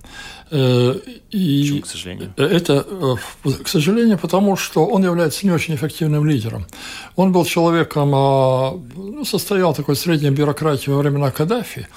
Э, 0.50 0.94
и 1.30 1.60
Почему, 1.60 1.82
к 1.82 1.86
сожалению? 1.86 2.32
Это, 2.36 2.86
к 3.62 3.68
сожалению, 3.68 4.18
потому 4.18 4.56
что 4.56 4.86
он 4.86 5.04
является 5.04 5.44
не 5.44 5.52
очень 5.52 5.74
эффективным 5.74 6.24
лидером. 6.24 6.66
Он 7.14 7.32
был 7.32 7.44
человеком, 7.44 8.10
ну, 8.10 9.24
состоял 9.26 9.74
такой 9.74 9.96
средней 9.96 10.30
бюрократии 10.30 10.88
во 10.90 10.98
времена 10.98 11.30
Каддафи, 11.30 11.88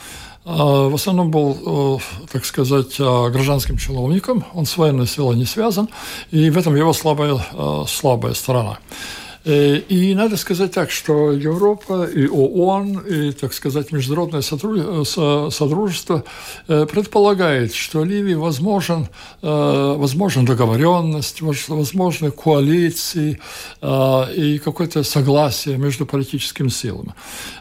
в 0.44 0.96
основном 0.96 1.30
был, 1.30 2.00
э, 2.00 2.26
так 2.32 2.46
сказать, 2.46 2.96
а, 3.00 3.30
гражданским 3.30 3.78
чиновником, 3.78 4.44
он 4.54 4.66
с 4.66 4.76
военной 4.76 5.06
силой 5.06 5.36
не 5.36 5.46
связан, 5.46 5.88
и 6.32 6.50
в 6.50 6.58
этом 6.58 6.76
его 6.76 6.94
слабая, 6.94 7.38
э, 7.54 7.84
слабая 7.88 8.34
сторона. 8.34 8.80
Э, 9.44 9.78
и 9.78 10.14
надо 10.14 10.38
сказать 10.38 10.72
так, 10.72 10.92
что 10.92 11.32
Европа 11.32 12.06
и 12.06 12.28
ООН, 12.28 13.00
и, 13.00 13.32
так 13.32 13.54
сказать, 13.54 13.92
международное 13.92 14.42
содружество 14.42 16.24
э, 16.68 16.86
предполагает, 16.86 17.74
что 17.74 18.04
Ливии 18.04 18.36
возможен, 18.36 19.08
э, 19.42 19.96
возможна 19.98 20.46
договоренность, 20.46 21.42
возможны 21.42 22.32
коалиции 22.32 23.40
и 23.82 24.62
какое-то 24.64 25.04
согласие 25.04 25.78
между 25.78 26.06
политическими 26.06 26.70
силами. 26.70 27.14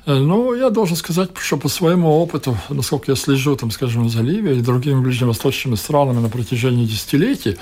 Но 0.07 0.55
я 0.55 0.71
должен 0.71 0.97
сказать, 0.97 1.31
что 1.41 1.57
по 1.57 1.69
своему 1.69 2.09
опыту, 2.09 2.57
насколько 2.69 3.13
я 3.13 3.17
слежу, 3.17 3.57
там, 3.57 3.71
скажем, 3.71 4.09
за 4.09 4.23
Ливией 4.23 4.59
и 4.59 4.63
другими 4.63 5.01
ближневосточными 5.01 5.77
странами 5.77 6.21
на 6.21 6.29
протяжении 6.29 6.85
десятилетий, 6.85 7.57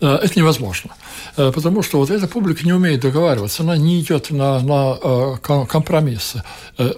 это 0.00 0.32
невозможно. 0.36 0.90
Потому 1.36 1.82
что 1.82 1.98
вот 1.98 2.10
эта 2.10 2.26
публика 2.26 2.64
не 2.64 2.72
умеет 2.72 3.00
договариваться 3.00 3.59
она 3.60 3.76
не 3.76 4.00
идет 4.00 4.30
на, 4.30 4.60
на 4.60 4.98
э, 5.02 5.66
компромиссы. 5.66 6.42
Э, 6.78 6.92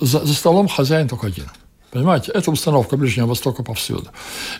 за, 0.00 0.24
за 0.24 0.34
столом 0.34 0.68
хозяин 0.68 1.08
только 1.08 1.26
один. 1.26 1.50
Понимаете, 1.96 2.32
это 2.32 2.50
установка 2.50 2.96
Ближнего 2.96 3.26
Востока 3.26 3.62
повсюду. 3.62 4.08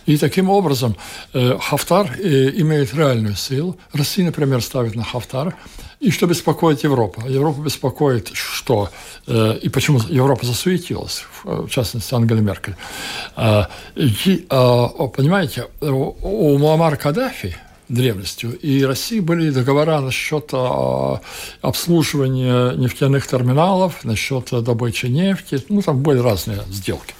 И 0.06 0.16
таким 0.16 0.48
образом 0.48 0.96
э, 1.34 1.58
Хафтар 1.58 2.16
э, 2.18 2.50
имеет 2.60 2.94
реальную 2.94 3.34
силу. 3.34 3.76
Россия, 3.92 4.24
например, 4.24 4.62
ставит 4.62 4.94
на 4.94 5.04
Хафтар. 5.04 5.54
И 6.00 6.10
что 6.10 6.26
беспокоит 6.26 6.84
Европа? 6.84 7.26
Европа 7.28 7.60
беспокоит, 7.60 8.30
что... 8.32 8.88
Э, 9.26 9.58
и 9.60 9.68
почему 9.68 10.00
Европа 10.08 10.46
засуетилась, 10.46 11.24
в 11.44 11.68
частности, 11.68 12.14
Ангела 12.14 12.38
Меркель. 12.38 12.76
Э, 13.36 13.64
э, 13.96 14.06
понимаете, 14.48 15.66
у 15.80 16.58
Муаммара 16.58 16.96
Каддафи 16.96 17.56
древностью. 17.88 18.58
И 18.58 18.84
России 18.84 19.20
были 19.20 19.50
договора 19.50 20.00
насчет 20.00 20.50
а, 20.52 21.20
обслуживания 21.60 22.72
нефтяных 22.72 23.26
терминалов, 23.26 24.04
насчет 24.04 24.50
добычи 24.50 25.06
нефти. 25.06 25.62
Ну, 25.68 25.82
там 25.82 26.02
были 26.02 26.18
разные 26.18 26.62
сделки. 26.70 27.14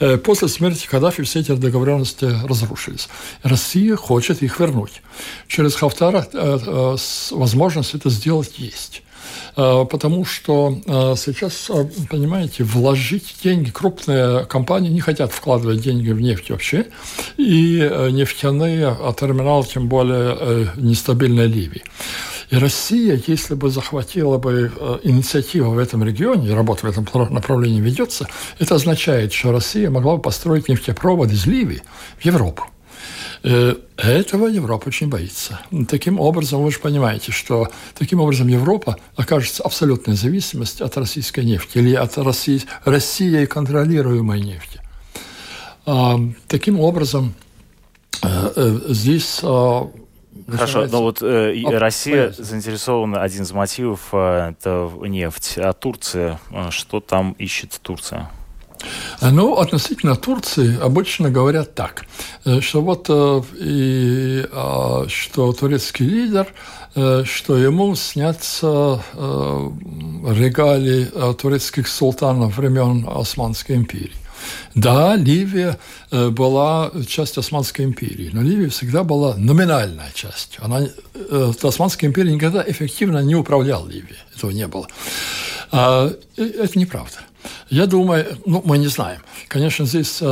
Э, 0.00 0.16
после 0.16 0.48
смерти 0.48 0.86
Каддафи 0.86 1.22
все 1.22 1.40
эти 1.40 1.52
договоренности 1.54 2.26
разрушились. 2.44 3.08
Россия 3.42 3.96
хочет 3.96 4.42
их 4.42 4.58
вернуть. 4.60 5.02
Через 5.48 5.74
Хафтара 5.74 6.26
э, 6.32 6.58
э, 6.66 6.96
возможность 7.30 7.94
это 7.94 8.10
сделать 8.10 8.58
есть. 8.58 9.02
Потому 9.54 10.24
что 10.24 10.78
сейчас, 11.16 11.70
понимаете, 12.10 12.64
вложить 12.64 13.36
деньги, 13.42 13.70
крупные 13.70 14.44
компании 14.46 14.90
не 14.90 15.00
хотят 15.00 15.32
вкладывать 15.32 15.80
деньги 15.80 16.10
в 16.10 16.20
нефть 16.20 16.50
вообще, 16.50 16.86
и 17.36 17.78
нефтяные 18.10 18.88
а 18.88 19.12
терминалы, 19.12 19.64
тем 19.64 19.88
более 19.88 20.70
нестабильной 20.76 21.46
Ливии. 21.46 21.82
И 22.52 22.56
Россия, 22.56 23.18
если 23.26 23.54
бы 23.54 23.70
захватила 23.70 24.36
бы 24.36 24.70
э, 24.76 24.98
инициативу 25.04 25.70
в 25.70 25.78
этом 25.78 26.04
регионе, 26.04 26.52
работа 26.52 26.86
в 26.86 26.90
этом 26.90 27.06
направлении 27.32 27.80
ведется, 27.80 28.28
это 28.58 28.74
означает, 28.74 29.32
что 29.32 29.52
Россия 29.52 29.88
могла 29.88 30.16
бы 30.16 30.22
построить 30.22 30.68
нефтепровод 30.68 31.30
из 31.30 31.46
Ливии 31.46 31.82
в 32.18 32.24
Европу. 32.26 32.64
Э, 33.44 33.74
этого 33.96 34.46
Европа 34.46 34.88
очень 34.88 35.08
боится. 35.08 35.60
Таким 35.88 36.20
образом, 36.20 36.62
вы 36.62 36.70
же 36.70 36.78
понимаете, 36.78 37.32
что 37.32 37.68
таким 37.98 38.20
образом 38.20 38.46
Европа 38.48 38.96
окажется 39.16 39.62
в 39.62 39.66
абсолютной 39.66 40.14
зависимости 40.14 40.82
от 40.82 40.96
российской 40.96 41.44
нефти 41.44 41.78
или 41.78 41.94
от 41.94 42.16
России, 42.18 42.62
Россией 42.84 43.46
контролируемой 43.46 44.40
нефти. 44.40 44.80
А, 45.86 46.18
таким 46.46 46.78
образом, 46.78 47.34
э, 48.22 48.78
здесь 48.88 49.40
а, 49.42 49.90
Хорошо, 50.48 50.86
но 50.86 51.02
вот 51.02 51.22
э, 51.22 51.62
Оп, 51.64 51.74
Россия 51.74 52.24
понятно. 52.24 52.44
заинтересована, 52.44 53.22
один 53.22 53.42
из 53.42 53.52
мотивов 53.52 54.08
э, 54.12 54.52
это 54.52 54.90
нефть. 55.02 55.58
А 55.58 55.72
Турция, 55.72 56.40
э, 56.50 56.70
что 56.70 57.00
там 57.00 57.32
ищет 57.32 57.78
Турция? 57.82 58.30
Ну, 59.20 59.56
относительно 59.58 60.16
Турции 60.16 60.78
обычно 60.80 61.30
говорят 61.30 61.74
так, 61.74 62.04
э, 62.44 62.60
что 62.60 62.82
вот 62.82 63.06
э, 63.08 63.42
и, 63.58 64.46
а, 64.52 65.06
что 65.08 65.52
турецкий 65.52 66.06
лидер, 66.06 66.46
что 66.94 67.56
ему 67.56 67.94
снятся 67.94 69.02
регалии 69.14 71.06
турецких 71.34 71.88
султанов 71.88 72.58
времен 72.58 73.08
Османской 73.08 73.76
империи. 73.76 74.12
Да, 74.74 75.16
Ливия 75.16 75.78
э, 76.10 76.30
была 76.30 76.90
частью 77.06 77.40
Османской 77.40 77.84
империи, 77.84 78.30
но 78.32 78.42
Ливия 78.42 78.68
всегда 78.68 79.04
была 79.04 79.36
номинальная 79.36 80.10
часть. 80.14 80.56
Она, 80.60 80.80
э, 81.14 81.52
Османская 81.62 82.08
империя 82.08 82.32
никогда 82.32 82.64
эффективно 82.66 83.18
не 83.18 83.34
управляла 83.34 83.86
Ливией. 83.86 84.18
Этого 84.34 84.50
не 84.50 84.66
было. 84.66 84.86
А, 85.72 86.12
это 86.36 86.78
неправда. 86.78 87.16
Я 87.70 87.86
думаю, 87.86 88.26
ну, 88.46 88.62
мы 88.64 88.78
не 88.78 88.88
знаем. 88.88 89.20
Конечно, 89.48 89.86
здесь 89.86 90.18
э, 90.20 90.24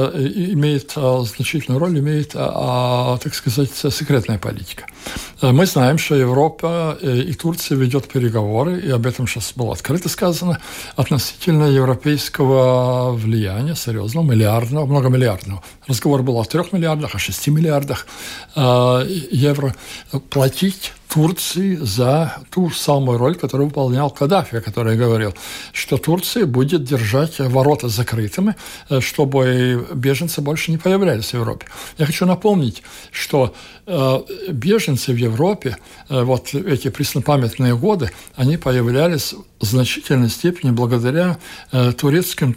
имеет 0.52 0.92
э, 0.94 1.24
значительную 1.24 1.80
роль, 1.80 1.98
имеет, 1.98 2.34
э, 2.34 2.38
э, 2.38 3.18
так 3.22 3.34
сказать, 3.34 3.70
секретная 3.74 4.38
политика. 4.38 4.84
Э, 5.40 5.50
мы 5.50 5.66
знаем, 5.66 5.98
что 5.98 6.14
Европа 6.14 6.98
э, 7.00 7.22
и 7.22 7.32
Турция 7.32 7.76
ведет 7.78 8.06
переговоры, 8.08 8.80
и 8.80 8.90
об 8.90 9.06
этом 9.06 9.26
сейчас 9.26 9.52
было 9.56 9.72
открыто 9.72 10.08
сказано, 10.08 10.60
относительно 10.96 11.64
европейского 11.64 13.12
влияния, 13.12 13.74
серьезного, 13.74 14.24
миллиардного, 14.24 14.86
многомиллиардного. 14.86 15.62
Разговор 15.86 16.22
был 16.22 16.38
о 16.38 16.44
трех 16.44 16.72
миллиардах, 16.72 17.14
о 17.14 17.18
шести 17.18 17.50
миллиардах 17.50 18.06
э, 18.54 19.06
евро. 19.32 19.74
Платить 20.28 20.92
Турции 21.10 21.74
за 21.74 22.36
ту 22.50 22.70
самую 22.70 23.18
роль, 23.18 23.34
которую 23.34 23.68
выполнял 23.68 24.10
Каддафи, 24.10 24.62
я 24.64 24.96
говорил, 24.96 25.34
что 25.72 25.96
Турция 25.96 26.46
будет 26.46 26.84
держать 26.84 27.40
ворота 27.40 27.88
закрытыми, 27.88 28.54
э, 28.88 29.00
чтобы 29.00 29.86
беженцы 29.92 30.40
больше 30.40 30.70
не 30.70 30.78
появлялись 30.78 31.30
в 31.30 31.34
Европе. 31.34 31.66
Я 31.98 32.06
хочу 32.06 32.26
напомнить, 32.26 32.84
что 33.10 33.52
э, 33.86 34.20
беженцы 34.50 35.12
в 35.12 35.16
Европе, 35.16 35.76
э, 36.08 36.22
вот 36.22 36.54
эти 36.54 36.90
преснопамятные 36.90 37.76
годы, 37.76 38.12
они 38.36 38.56
появлялись 38.56 39.34
в 39.60 39.64
значительной 39.64 40.30
степени 40.30 40.70
благодаря 40.70 41.38
турецким 41.98 42.54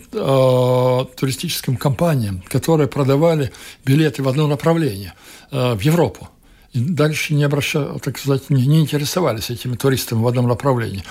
туристическим 1.18 1.76
компаниям, 1.76 2.44
которые 2.48 2.88
продавали 2.88 3.52
билеты 3.84 4.24
в 4.24 4.28
одно 4.30 4.48
направление 4.48 5.14
в 5.52 5.80
Европу 5.82 6.30
и 6.74 6.80
дальше 6.80 7.36
не 7.36 7.44
обращали, 7.44 8.00
так 8.00 8.18
сказать, 8.18 8.50
не, 8.50 8.66
не 8.66 8.82
интересовались 8.82 9.50
этими 9.50 9.76
туристами 9.76 10.22
в 10.22 10.28
одном 10.28 10.48
направлении. 10.48 11.04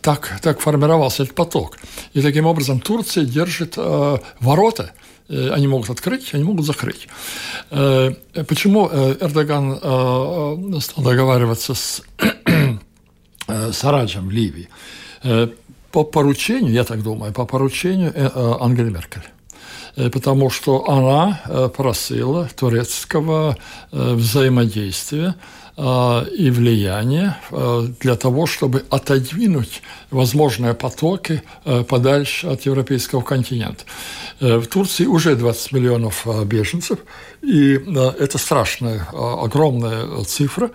Так, 0.00 0.38
так 0.42 0.60
формировался 0.60 1.22
этот 1.22 1.34
поток. 1.34 1.78
И 2.14 2.20
таким 2.20 2.46
образом 2.46 2.80
Турция 2.80 3.24
держит 3.24 3.74
э, 3.76 4.18
ворота, 4.40 4.92
э, 5.28 5.50
они 5.50 5.68
могут 5.68 5.90
открыть, 5.90 6.34
они 6.34 6.44
могут 6.44 6.66
закрыть. 6.66 7.08
Э, 7.70 8.12
почему 8.46 8.88
э, 8.90 9.16
Эрдоган 9.20 9.76
стал 10.80 11.04
договариваться 11.04 11.74
с 11.74 12.02
Сараджем 13.72 14.28
в 14.28 14.30
Ливии? 14.30 14.68
По 15.90 16.04
поручению, 16.04 16.72
я 16.72 16.84
так 16.84 17.02
думаю, 17.02 17.32
по 17.32 17.46
поручению 17.46 18.12
Ангели 18.62 18.90
Меркель. 18.90 19.22
Э, 19.96 20.10
потому 20.10 20.50
что 20.50 20.88
она 20.88 21.40
э, 21.46 21.68
просила 21.74 22.48
турецкого 22.56 23.56
э, 23.92 24.14
взаимодействия 24.14 25.34
и 25.78 26.50
влияния 26.50 27.38
для 28.00 28.16
того, 28.16 28.46
чтобы 28.46 28.84
отодвинуть 28.90 29.82
возможные 30.10 30.74
потоки 30.74 31.42
подальше 31.88 32.48
от 32.48 32.62
европейского 32.62 33.20
континента. 33.20 33.84
В 34.40 34.66
Турции 34.66 35.06
уже 35.06 35.36
20 35.36 35.72
миллионов 35.72 36.26
беженцев, 36.46 36.98
и 37.42 37.74
это 38.18 38.38
страшная, 38.38 39.06
огромная 39.12 40.24
цифра. 40.24 40.72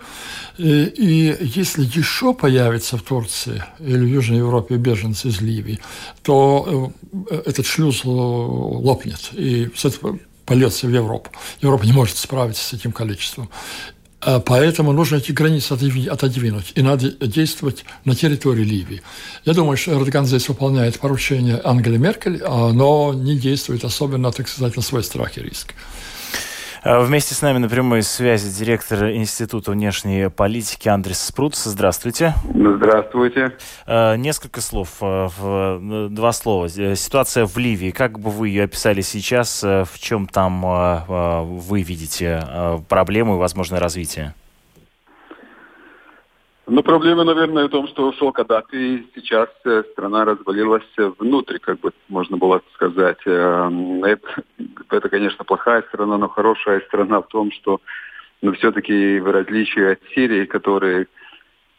И, 0.56 1.36
если 1.38 1.84
еще 1.84 2.32
появится 2.32 2.96
в 2.96 3.02
Турции 3.02 3.62
или 3.80 3.98
в 3.98 4.08
Южной 4.08 4.38
Европе 4.38 4.76
беженцы 4.76 5.28
из 5.28 5.42
Ливии, 5.42 5.80
то 6.22 6.92
этот 7.30 7.66
шлюз 7.66 8.04
лопнет, 8.04 9.32
и 9.32 9.68
польется 10.46 10.86
в 10.86 10.90
Европу. 10.90 11.30
Европа 11.60 11.84
не 11.84 11.92
может 11.92 12.16
справиться 12.16 12.62
с 12.62 12.72
этим 12.72 12.92
количеством. 12.92 13.48
А 14.26 14.40
поэтому 14.40 14.92
нужно 14.92 15.16
эти 15.16 15.32
границы 15.32 15.72
отодвинуть, 15.72 16.72
и 16.74 16.82
надо 16.82 17.10
действовать 17.10 17.84
на 18.04 18.14
территории 18.14 18.64
Ливии. 18.64 19.02
Я 19.44 19.52
думаю, 19.52 19.76
что 19.76 19.92
Эрдоган 19.92 20.24
здесь 20.24 20.48
выполняет 20.48 20.98
поручение 20.98 21.60
Ангели 21.62 21.98
Меркель, 21.98 22.40
а, 22.42 22.72
но 22.72 23.12
не 23.12 23.36
действует 23.36 23.84
особенно, 23.84 24.32
так 24.32 24.48
сказать, 24.48 24.76
на 24.76 24.82
свой 24.82 25.04
страх 25.04 25.36
и 25.36 25.42
риск. 25.42 25.74
А, 26.84 27.00
вместе 27.00 27.34
с 27.34 27.40
нами 27.40 27.56
на 27.56 27.68
прямой 27.68 28.02
связи 28.02 28.50
директор 28.50 29.10
Института 29.10 29.70
внешней 29.70 30.28
политики 30.28 30.88
Андрес 30.88 31.18
Спруц. 31.18 31.64
Здравствуйте. 31.64 32.34
Здравствуйте. 32.44 33.52
А, 33.86 34.16
несколько 34.16 34.60
слов, 34.60 34.90
а, 35.00 36.08
два 36.10 36.32
слова. 36.32 36.68
Э, 36.76 36.94
ситуация 36.94 37.46
в 37.46 37.56
Ливии, 37.56 37.90
как 37.90 38.18
бы 38.18 38.30
вы 38.30 38.50
ее 38.50 38.64
описали 38.64 39.00
сейчас, 39.00 39.62
в 39.62 39.98
чем 39.98 40.26
там 40.26 40.60
вы 41.58 41.82
видите 41.82 42.46
проблемы 42.88 43.36
и 43.36 43.38
возможное 43.38 43.80
развитие? 43.80 44.34
Ну, 46.66 46.82
проблема, 46.82 47.24
наверное, 47.24 47.66
в 47.66 47.70
том, 47.70 47.86
что 47.88 48.08
ушел 48.08 48.32
Каддафи, 48.32 49.06
сейчас 49.14 49.50
э, 49.66 49.82
страна 49.92 50.24
развалилась 50.24 50.82
внутрь, 51.18 51.58
как 51.58 51.78
бы 51.80 51.92
можно 52.08 52.38
было 52.38 52.62
сказать. 52.74 53.18
Эм, 53.26 54.02
это, 54.02 54.42
это, 54.90 55.08
конечно, 55.10 55.44
плохая 55.44 55.82
страна, 55.82 56.16
но 56.16 56.28
хорошая 56.28 56.80
страна 56.80 57.20
в 57.20 57.28
том, 57.28 57.50
что 57.52 57.82
ну, 58.40 58.52
все-таки 58.52 59.20
в 59.20 59.30
различие 59.30 59.92
от 59.92 60.00
Сирии, 60.14 60.46
который 60.46 61.06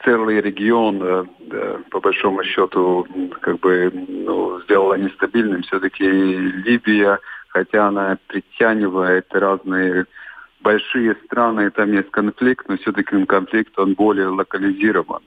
целый 0.04 0.39
регион, 0.39 1.02
э, 1.02 1.78
по 1.89 2.00
большому 2.00 2.43
счету, 2.43 3.08
как 3.41 3.60
бы 3.62 3.91
ну, 3.91 4.62
сделала 4.62 4.93
нестабильным, 4.93 5.63
все-таки 5.63 6.06
Ливия, 6.06 7.17
хотя 7.48 7.88
она 7.88 8.19
притягивает 8.28 9.26
разные 9.32 10.06
большие 10.65 11.15
страны, 11.25 11.69
там 11.69 11.93
есть 11.93 12.10
конфликт, 12.10 12.67
но 12.67 12.75
все-таки 12.78 13.23
конфликт, 13.25 13.78
он 13.78 13.93
более 13.93 14.30
локализирован. 14.30 15.21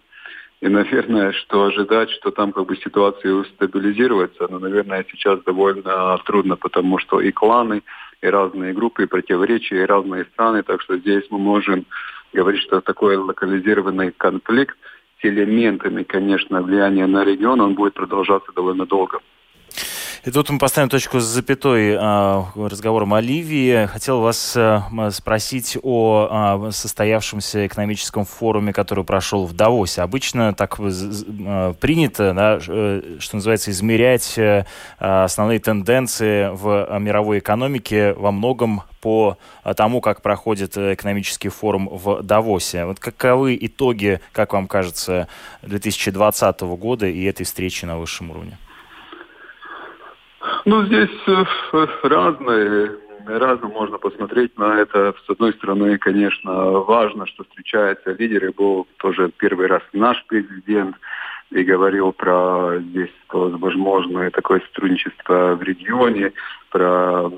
И, 0.61 0.68
наверное, 0.68 1.31
что 1.33 1.66
ожидать, 1.66 2.11
что 2.11 2.33
там 2.33 2.51
как 2.51 2.66
бы 2.66 2.77
ситуация 2.77 3.44
стабилизируется, 3.44 4.48
но, 4.51 4.59
наверное, 4.59 5.07
сейчас 5.09 5.40
довольно 5.44 6.18
трудно, 6.27 6.57
потому 6.57 6.98
что 6.98 7.20
и 7.20 7.31
кланы, 7.31 7.83
и 8.20 8.27
разные 8.27 8.74
группы, 8.74 9.05
и 9.05 9.07
противоречия, 9.07 9.83
и 9.83 9.87
разные 9.87 10.24
страны, 10.24 10.64
так 10.64 10.83
что 10.83 10.98
здесь 10.98 11.24
мы 11.31 11.38
можем 11.38 11.87
говорить, 12.33 12.62
что 12.62 12.81
такой 12.81 13.16
локализированный 13.16 14.11
конфликт 14.11 14.77
с 15.20 15.24
элементами, 15.24 16.03
конечно, 16.03 16.61
влияния 16.62 17.07
на 17.07 17.24
регион, 17.24 17.61
он 17.61 17.74
будет 17.74 17.94
продолжаться 17.94 18.51
довольно 18.53 18.87
долго. 18.87 19.20
И 20.29 20.31
тут 20.31 20.51
мы 20.51 20.59
поставим 20.59 20.91
точку 20.91 21.21
с 21.21 21.25
запятой 21.25 21.93
э, 21.93 22.45
разговором 22.55 23.14
о 23.14 23.21
Ливии. 23.23 23.87
Хотел 23.87 24.21
вас 24.21 24.55
э, 24.57 24.83
спросить 25.11 25.79
о 25.83 26.67
э, 26.69 26.71
состоявшемся 26.71 27.67
экономическом 27.67 28.27
форуме, 28.27 28.75
который 28.75 29.05
прошел 29.05 29.47
в 29.47 29.55
Давосе. 29.55 30.03
Обычно 30.03 30.53
так 30.53 30.79
э, 30.81 31.73
принято, 31.81 32.35
да, 32.35 32.59
э, 32.69 33.17
что 33.21 33.37
называется, 33.37 33.71
измерять 33.71 34.37
э, 34.37 34.67
основные 34.99 35.61
тенденции 35.61 36.51
в 36.53 36.99
мировой 36.99 37.38
экономике 37.38 38.12
во 38.12 38.31
многом 38.31 38.83
по 39.01 39.38
тому, 39.79 40.03
как 40.03 40.21
проходит 40.21 40.77
экономический 40.77 41.49
форум 41.49 41.88
в 41.91 42.23
Давосе. 42.23 42.85
Вот 42.85 43.01
каковы 43.01 43.57
итоги, 43.59 44.21
как 44.33 44.53
вам 44.53 44.67
кажется, 44.67 45.27
2020 45.62 46.61
года 46.61 47.07
и 47.07 47.25
этой 47.25 47.45
встречи 47.45 47.87
на 47.87 47.97
высшем 47.97 48.31
уровне? 48.31 48.59
Ну, 50.65 50.85
здесь 50.85 51.11
э, 51.27 51.45
разные, 52.03 52.91
разно 53.27 53.69
можно 53.69 53.99
посмотреть 53.99 54.57
на 54.59 54.81
это. 54.81 55.15
С 55.27 55.31
одной 55.31 55.53
стороны, 55.55 55.99
конечно, 55.99 56.53
важно, 56.81 57.27
что 57.27 57.45
встречаются 57.45 58.13
лидеры. 58.13 58.53
Был 58.53 58.87
тоже 58.99 59.31
первый 59.39 59.67
раз 59.67 59.83
наш 59.93 60.25
президент 60.27 60.97
и 61.51 61.63
говорил 61.63 62.13
про 62.13 62.79
здесь 62.79 63.11
возможное 63.31 64.31
такое 64.31 64.61
сотрудничество 64.61 65.55
в 65.55 65.63
регионе, 65.63 66.33
про 66.71 67.31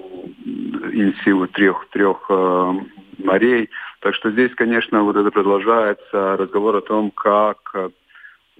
инициативу 0.93 1.47
трех, 1.47 1.87
трех 1.91 2.27
э, 2.29 2.73
морей. 3.19 3.71
Так 4.01 4.15
что 4.15 4.31
здесь, 4.31 4.53
конечно, 4.55 5.03
вот 5.05 5.17
это 5.17 5.31
продолжается 5.31 6.37
разговор 6.37 6.77
о 6.77 6.81
том, 6.81 7.11
как 7.11 7.93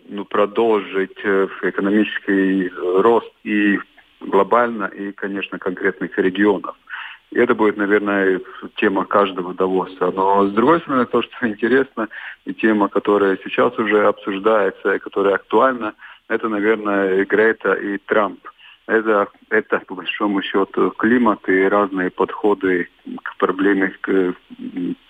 ну, 0.09 0.25
продолжить 0.25 1.19
э, 1.25 1.49
экономический 1.63 2.71
рост 3.01 3.33
и 3.45 3.79
глобально 4.21 4.85
и, 4.85 5.13
конечно, 5.13 5.59
конкретных 5.59 6.17
регионов. 6.19 6.77
И 7.31 7.39
это 7.39 7.55
будет, 7.55 7.77
наверное, 7.77 8.41
тема 8.77 9.05
каждого 9.05 9.55
Давоса. 9.55 10.11
Но, 10.11 10.47
с 10.47 10.53
другой 10.53 10.81
стороны, 10.81 11.07
то, 11.07 11.23
что 11.23 11.47
интересно, 11.47 12.09
и 12.45 12.53
тема, 12.53 12.89
которая 12.89 13.39
сейчас 13.45 13.79
уже 13.79 14.07
обсуждается, 14.07 14.95
и 14.95 14.99
которая 14.99 15.37
актуальна, 15.37 15.95
это, 16.29 16.49
наверное, 16.49 17.25
Грета 17.25 17.75
и 17.75 17.99
Трамп– 17.99 18.41
это, 18.91 19.29
это 19.51 19.79
по 19.87 19.95
большому 19.95 20.43
счету 20.43 20.91
климат 20.91 21.49
и 21.49 21.69
разные 21.69 22.11
подходы 22.11 22.89
к 23.23 23.37
проблеме 23.37 23.93
к 24.01 24.35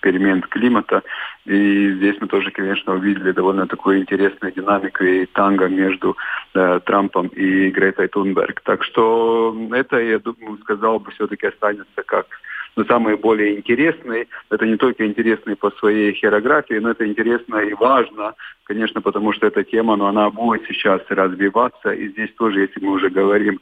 перемен 0.01 0.41
климата. 0.41 1.01
И 1.45 1.93
здесь 1.93 2.17
мы 2.21 2.27
тоже, 2.27 2.51
конечно, 2.51 2.93
увидели 2.93 3.31
довольно 3.31 3.67
такую 3.67 3.99
интересную 3.99 4.53
динамику 4.53 5.03
и 5.03 5.25
танго 5.25 5.67
между 5.67 6.15
э, 6.53 6.79
Трампом 6.85 7.27
и 7.27 7.71
Гретой 7.71 8.07
Тунберг. 8.07 8.61
Так 8.61 8.83
что 8.83 9.57
это, 9.73 9.97
я 9.99 10.19
думаю, 10.19 10.59
сказал 10.59 10.99
бы, 10.99 11.11
все-таки 11.11 11.47
останется 11.47 12.03
как 12.05 12.27
но 12.75 12.85
самые 12.85 13.17
более 13.17 13.57
интересные. 13.57 14.27
Это 14.49 14.65
не 14.65 14.77
только 14.77 15.05
интересные 15.05 15.55
по 15.55 15.71
своей 15.71 16.13
хирографии, 16.13 16.75
но 16.75 16.91
это 16.91 17.05
интересно 17.05 17.57
и 17.57 17.73
важно, 17.73 18.35
конечно, 18.63 19.01
потому 19.01 19.33
что 19.33 19.47
эта 19.47 19.63
тема, 19.63 19.95
но 19.95 20.07
она 20.07 20.29
будет 20.29 20.65
сейчас 20.67 21.01
развиваться. 21.09 21.91
И 21.91 22.09
здесь 22.09 22.33
тоже, 22.37 22.61
если 22.61 22.79
мы 22.83 22.93
уже 22.93 23.09
говорим 23.09 23.59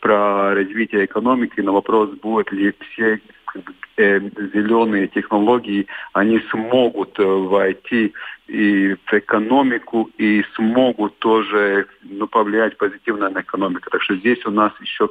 про 0.00 0.54
развитие 0.54 1.04
экономики, 1.04 1.60
на 1.60 1.72
вопрос, 1.72 2.10
будут 2.22 2.52
ли 2.52 2.74
все 2.80 3.20
э, 3.96 4.20
зеленые 4.54 5.08
технологии, 5.08 5.86
они 6.12 6.40
смогут 6.50 7.18
э, 7.18 7.24
войти 7.24 8.12
и 8.48 8.96
в 9.06 9.12
экономику, 9.12 10.10
и 10.18 10.44
смогут 10.54 11.18
тоже 11.18 11.86
ну, 12.02 12.26
повлиять 12.26 12.76
позитивно 12.76 13.30
на 13.30 13.40
экономику. 13.40 13.90
Так 13.90 14.02
что 14.02 14.16
здесь 14.16 14.44
у 14.46 14.50
нас 14.50 14.72
еще 14.80 15.08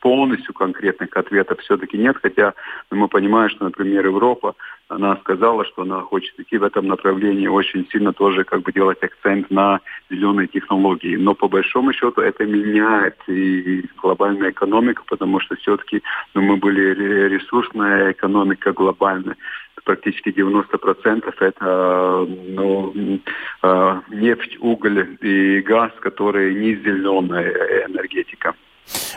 полностью 0.00 0.54
конкретных 0.54 1.16
ответов 1.16 1.60
все-таки 1.60 1.98
нет, 1.98 2.16
хотя 2.22 2.54
мы 2.90 3.08
понимаем, 3.08 3.50
что, 3.50 3.64
например, 3.64 4.06
Европа, 4.06 4.54
она 4.88 5.16
сказала, 5.16 5.64
что 5.64 5.82
она 5.82 6.00
хочет 6.00 6.38
идти 6.40 6.56
в 6.56 6.62
этом 6.62 6.86
направлении 6.86 7.46
очень 7.46 7.86
сильно 7.90 8.12
тоже 8.12 8.44
как 8.44 8.62
бы 8.62 8.72
делать 8.72 9.02
акцент 9.02 9.50
на 9.50 9.80
зеленые 10.10 10.48
технологии. 10.48 11.16
Но 11.16 11.34
по 11.34 11.48
большому 11.48 11.92
счету 11.92 12.20
это 12.20 12.44
меняет 12.44 13.16
и 13.26 13.84
глобальную 14.00 14.50
экономику, 14.50 15.02
потому 15.06 15.40
что 15.40 15.56
все-таки 15.56 16.02
ну, 16.34 16.42
мы 16.42 16.56
были 16.56 17.28
ресурсная 17.28 18.12
экономика 18.12 18.72
глобальная 18.72 19.36
практически 19.84 20.28
90% 20.28 21.34
это 21.40 22.26
ну, 22.28 23.20
э, 23.62 24.00
нефть, 24.10 24.58
уголь 24.60 25.16
и 25.22 25.60
газ, 25.60 25.92
которые 26.00 26.54
не 26.54 26.74
зеленая 26.74 27.86
энергетика. 27.86 28.54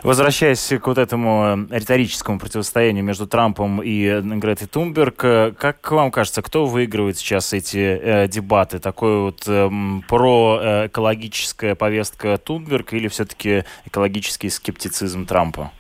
Возвращаясь 0.04 0.74
к 0.82 0.88
вот 0.88 0.98
этому 0.98 1.68
риторическому 1.70 2.40
противостоянию 2.40 3.04
между 3.04 3.28
Трампом 3.28 3.82
и 3.84 4.22
Гретой 4.22 4.68
Тунберг, 4.68 5.24
э, 5.24 5.54
как 5.58 5.92
вам 5.92 6.12
кажется, 6.12 6.42
кто 6.42 6.66
выигрывает 6.66 7.18
сейчас 7.18 7.54
эти 7.54 7.78
э, 7.78 8.28
дебаты? 8.28 8.80
Такой 8.80 9.22
вот 9.22 9.44
э, 9.48 9.70
проэкологическая 10.08 11.76
повестка 11.76 12.38
Тунберг 12.38 12.94
или 12.94 13.08
все-таки 13.08 13.64
экологический 13.86 14.50
скептицизм 14.50 15.26
Трампа? 15.26 15.72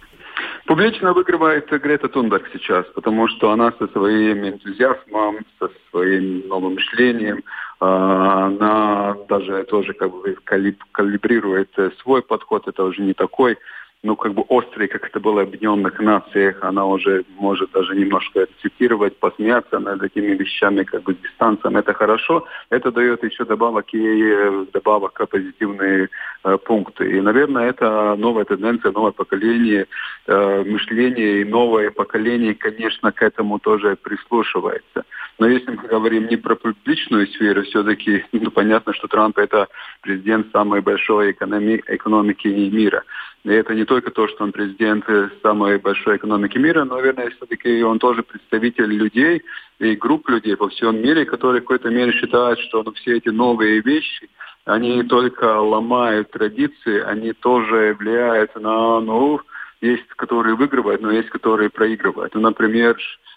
Публично 0.65 1.13
выигрывает 1.13 1.69
Грета 1.69 2.07
Тунберг 2.07 2.47
сейчас, 2.53 2.85
потому 2.93 3.27
что 3.27 3.51
она 3.51 3.73
со 3.79 3.87
своим 3.87 4.47
энтузиазмом, 4.47 5.39
со 5.59 5.69
своим 5.89 6.47
новым 6.47 6.75
мышлением, 6.75 7.39
э, 7.39 7.41
она 7.79 9.17
даже 9.27 9.63
тоже 9.63 9.93
как 9.93 10.11
бы 10.11 10.37
калибрирует 10.43 11.71
свой 12.01 12.21
подход. 12.21 12.67
Это 12.67 12.83
уже 12.83 13.01
не 13.01 13.13
такой 13.13 13.57
ну, 14.03 14.15
как 14.15 14.33
бы 14.33 14.43
острый, 14.47 14.87
как 14.87 15.05
это 15.05 15.19
было 15.19 15.35
в 15.35 15.47
Объединенных 15.47 15.99
Нациях, 15.99 16.57
она 16.61 16.85
уже 16.85 17.23
может 17.37 17.71
даже 17.71 17.95
немножко 17.95 18.47
цитировать, 18.61 19.17
посмеяться 19.17 19.77
над 19.77 20.01
этими 20.01 20.35
вещами, 20.35 20.83
как 20.83 21.03
бы 21.03 21.13
с 21.13 21.17
дистанцией. 21.17 21.77
Это 21.77 21.93
хорошо. 21.93 22.45
Это 22.71 22.91
дает 22.91 23.23
еще 23.23 23.45
добавок 23.45 23.93
и 23.93 24.65
добавок 24.73 25.21
позитивные 25.29 26.09
э, 26.43 26.57
пункты. 26.65 27.17
И, 27.17 27.21
наверное, 27.21 27.69
это 27.69 28.15
новая 28.15 28.45
тенденция, 28.45 28.91
новое 28.91 29.11
поколение 29.11 29.85
э, 30.25 30.63
мышления 30.63 31.41
и 31.41 31.45
новое 31.45 31.91
поколение, 31.91 32.55
конечно, 32.55 33.11
к 33.11 33.21
этому 33.21 33.59
тоже 33.59 33.95
прислушивается. 33.95 35.05
Но 35.37 35.47
если 35.47 35.71
мы 35.71 35.87
говорим 35.87 36.27
не 36.27 36.37
про 36.37 36.55
публичную 36.55 37.27
сферу, 37.27 37.63
все-таки 37.63 38.25
ну, 38.31 38.49
понятно, 38.51 38.93
что 38.93 39.07
Трамп 39.07 39.37
это 39.37 39.67
президент 40.01 40.51
самой 40.51 40.81
большой 40.81 41.31
экономи- 41.31 41.83
экономики 41.87 42.47
мира. 42.47 43.03
И 43.43 43.49
это 43.49 43.73
не 43.73 43.85
только 43.85 44.11
то, 44.11 44.27
что 44.27 44.43
он 44.43 44.51
президент 44.51 45.05
самой 45.41 45.79
большой 45.79 46.17
экономики 46.17 46.57
мира, 46.57 46.83
но, 46.83 46.95
наверное, 46.95 47.31
все-таки 47.31 47.81
он 47.81 47.97
тоже 47.97 48.21
представитель 48.21 48.93
людей 48.93 49.41
и 49.79 49.95
групп 49.95 50.29
людей 50.29 50.55
по 50.55 50.69
всем 50.69 51.01
мире, 51.01 51.25
которые 51.25 51.61
в 51.61 51.63
какой-то 51.63 51.89
мере 51.89 52.11
считают, 52.13 52.59
что 52.59 52.83
ну, 52.83 52.91
все 52.93 53.17
эти 53.17 53.29
новые 53.29 53.81
вещи, 53.81 54.29
они 54.65 55.01
только 55.03 55.59
ломают 55.59 56.29
традиции, 56.31 57.01
они 57.01 57.33
тоже 57.33 57.95
влияют 57.97 58.55
на, 58.55 58.99
ну, 58.99 59.41
есть, 59.81 60.07
которые 60.09 60.55
выигрывают, 60.55 61.01
но 61.01 61.11
есть, 61.11 61.29
которые 61.29 61.71
проигрывают. 61.71 62.35
Ну, 62.35 62.41
например, 62.41 62.95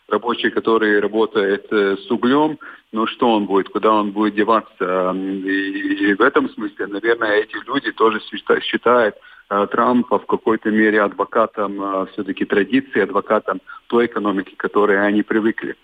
рабочий, 0.09 0.51
который 0.51 1.01
работает 1.01 1.67
э, 1.73 1.97
с 1.97 2.11
углем, 2.11 2.59
ну 2.93 3.07
что 3.07 3.31
он 3.31 3.47
будет, 3.47 3.71
куда 3.71 3.93
он 3.93 4.11
будет 4.11 4.35
деваться. 4.35 5.13
И, 5.17 6.15
в 6.15 6.21
этом 6.21 6.51
смысле, 6.51 6.89
наверное, 6.89 7.39
эти 7.39 7.57
люди 7.67 7.91
тоже 7.93 8.21
считают 8.21 9.15
э, 9.15 9.19
Трампа 9.49 10.19
в 10.19 10.27
какой-то 10.27 10.71
мере 10.71 11.03
адвокатом 11.03 11.83
э, 11.83 12.07
все-таки 12.13 12.45
традиции, 12.45 13.03
адвокатом 13.03 13.61
той 13.87 14.07
экономики, 14.07 14.55
к 14.55 14.61
которой 14.61 15.07
они 15.07 15.23
привыкли. 15.23 15.77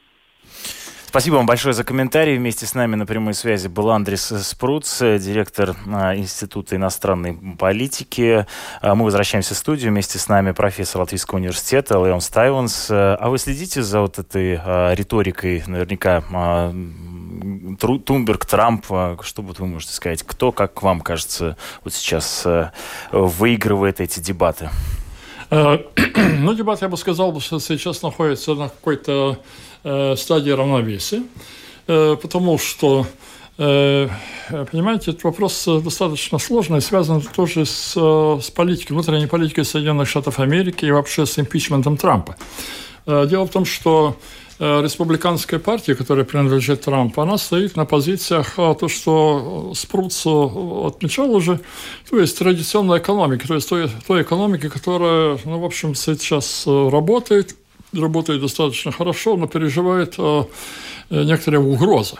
Спасибо 1.04 1.34
вам 1.34 1.46
большое 1.46 1.74
за 1.74 1.82
комментарий. 1.82 2.38
Вместе 2.38 2.66
с 2.66 2.74
нами 2.74 2.94
на 2.94 3.04
прямой 3.04 3.34
связи 3.34 3.66
был 3.66 3.90
Андрес 3.90 4.32
Спруц, 4.46 5.00
директор 5.00 5.74
а, 5.92 6.14
Института 6.14 6.76
иностранной 6.76 7.36
политики. 7.58 8.46
Мы 8.80 9.04
возвращаемся 9.04 9.54
в 9.54 9.58
студию. 9.58 9.90
Вместе 9.90 10.20
с 10.20 10.28
нами 10.28 10.52
профессор 10.52 11.00
Латвийского 11.00 11.38
университета 11.38 11.94
Леон 11.94 12.20
Стайванс. 12.20 12.86
А 12.92 13.28
вы 13.28 13.38
следите 13.38 13.82
за 13.82 14.02
вот 14.02 14.20
этой 14.20 14.54
риторикой, 14.94 15.64
наверняка, 15.66 16.22
Тунберг, 18.04 18.44
Трамп, 18.46 18.84
что 19.22 19.42
вот 19.42 19.58
вы 19.58 19.66
можете 19.66 19.92
сказать? 19.92 20.22
Кто, 20.22 20.52
как 20.52 20.82
вам 20.82 21.00
кажется, 21.00 21.56
вот 21.84 21.94
сейчас 21.94 22.46
выигрывает 23.12 24.00
эти 24.00 24.20
дебаты? 24.20 24.70
Ну, 25.50 26.54
дебат, 26.54 26.80
я 26.82 26.88
бы 26.88 26.96
сказал, 26.96 27.38
что 27.40 27.58
сейчас 27.58 28.02
находится 28.02 28.54
на 28.54 28.68
какой-то 28.68 29.38
э, 29.82 30.14
стадии 30.16 30.50
равновесия, 30.50 31.22
э, 31.86 32.16
потому 32.20 32.58
что 32.58 33.06
Понимаете, 33.56 35.10
этот 35.10 35.22
вопрос 35.22 35.66
достаточно 35.66 36.38
сложный, 36.38 36.80
связан 36.80 37.20
тоже 37.20 37.66
с, 37.66 37.92
с 37.94 38.50
политикой, 38.50 38.92
внутренней 38.94 39.26
политикой 39.26 39.66
Соединенных 39.66 40.08
Штатов 40.08 40.40
Америки 40.40 40.86
и 40.86 40.90
вообще 40.90 41.26
с 41.26 41.38
импичментом 41.38 41.98
Трампа. 41.98 42.36
Дело 43.04 43.44
в 43.44 43.50
том, 43.50 43.66
что 43.66 44.16
Э, 44.16 44.49
республиканская 44.60 45.58
партия, 45.58 45.94
которая 45.94 46.24
принадлежит 46.26 46.82
Трампу, 46.82 47.22
она 47.22 47.38
стоит 47.38 47.76
на 47.76 47.86
позициях 47.86 48.54
а, 48.58 48.74
то, 48.74 48.88
что 48.88 49.72
Спруц 49.74 50.26
отмечал 50.26 51.30
уже, 51.34 51.60
то 52.10 52.20
есть 52.20 52.38
традиционная 52.38 52.98
экономика, 52.98 53.48
то 53.48 53.54
есть 53.54 53.68
той, 53.68 53.90
той 54.06 54.22
экономики, 54.22 54.68
которая, 54.68 55.38
ну, 55.46 55.58
в 55.60 55.64
общем, 55.64 55.94
сейчас 55.94 56.64
э, 56.66 56.88
работает, 56.90 57.56
работает 57.94 58.42
достаточно 58.42 58.92
хорошо, 58.92 59.36
но 59.38 59.46
переживает 59.46 60.16
э, 60.18 60.44
некоторые 61.08 61.60
угрозы. 61.60 62.16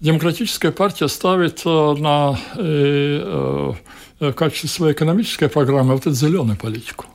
Демократическая 0.00 0.72
партия 0.72 1.08
ставит 1.08 1.64
на 1.64 2.38
в 4.20 4.32
качестве 4.32 4.68
своей 4.68 4.94
экономической 4.94 5.48
программы 5.48 5.94
вот 5.94 6.02
эту 6.02 6.12
зеленую 6.12 6.56
политику 6.56 7.06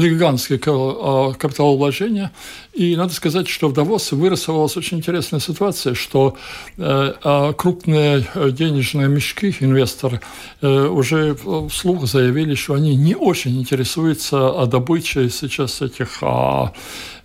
гигантские 0.00 0.60
а, 0.66 1.32
капиталовложения. 1.32 2.32
И 2.72 2.96
надо 2.96 3.12
сказать, 3.12 3.48
что 3.48 3.68
в 3.68 3.72
Давосе 3.72 4.16
вырисовалась 4.16 4.76
очень 4.76 4.98
интересная 4.98 5.40
ситуация, 5.40 5.94
что 5.94 6.36
э, 6.76 7.14
а, 7.22 7.52
крупные 7.52 8.26
денежные 8.52 9.08
мешки, 9.08 9.54
инвесторы, 9.60 10.20
э, 10.60 10.86
уже 10.86 11.36
вслух 11.70 12.06
заявили, 12.06 12.54
что 12.54 12.74
они 12.74 12.96
не 12.96 13.14
очень 13.14 13.60
интересуются 13.60 14.66
добычей 14.66 15.30
сейчас 15.30 15.82
этих 15.82 16.18
а, 16.22 16.72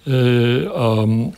э, 0.05 1.31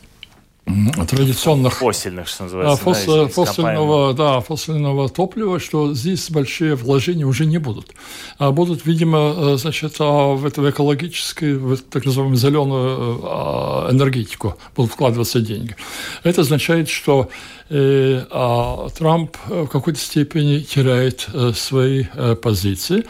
традиционных 0.64 1.74
фосильных, 1.74 2.28
что 2.28 2.44
называется, 2.44 2.82
фос, 2.84 3.04
да, 3.04 3.28
фосильного, 3.28 4.14
да, 4.14 4.40
фосильного 4.40 5.08
топлива, 5.08 5.58
что 5.58 5.92
здесь 5.92 6.30
большие 6.30 6.76
вложения 6.76 7.26
уже 7.26 7.46
не 7.46 7.58
будут, 7.58 7.90
а 8.38 8.52
будут, 8.52 8.86
видимо, 8.86 9.34
э, 9.36 9.56
значит, 9.56 9.96
а 9.98 10.34
в 10.34 10.46
эту 10.46 10.68
экологическую, 10.70 11.58
в 11.58 11.76
так 11.78 12.04
называемую 12.04 12.36
зеленую 12.36 13.20
а, 13.24 13.90
энергетику 13.90 14.56
будут 14.76 14.92
вкладываться 14.92 15.40
деньги. 15.40 15.74
Это 16.22 16.42
означает, 16.42 16.88
что 16.88 17.28
э, 17.61 17.61
а 17.70 18.88
Трамп 18.96 19.36
в 19.46 19.66
какой-то 19.66 19.98
степени 19.98 20.60
теряет 20.60 21.26
э, 21.32 21.52
свои 21.54 22.04
позиции, 22.42 23.04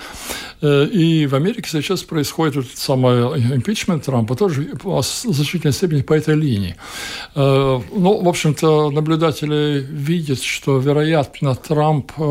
и 0.62 1.26
в 1.26 1.34
Америке 1.34 1.68
сейчас 1.68 2.02
происходит 2.04 2.56
этот 2.56 2.78
самый 2.78 3.22
импичмент 3.56 4.04
Трампа 4.04 4.36
тоже 4.36 4.70
в 4.82 5.02
значительной 5.02 5.72
степени 5.72 6.02
по 6.02 6.12
этой 6.14 6.34
линии. 6.34 6.76
Э, 7.34 7.80
ну, 7.92 8.22
в 8.22 8.28
общем-то, 8.28 8.90
наблюдатели 8.90 9.84
видят, 9.88 10.42
что, 10.42 10.78
вероятно, 10.78 11.54
Трамп 11.54 12.12
э, 12.16 12.22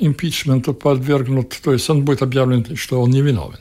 импичменту 0.00 0.74
подвергнут, 0.74 1.54
то 1.62 1.72
есть 1.72 1.88
он 1.90 2.04
будет 2.04 2.22
объявлен, 2.22 2.76
что 2.76 3.00
он 3.00 3.10
невиновен. 3.10 3.58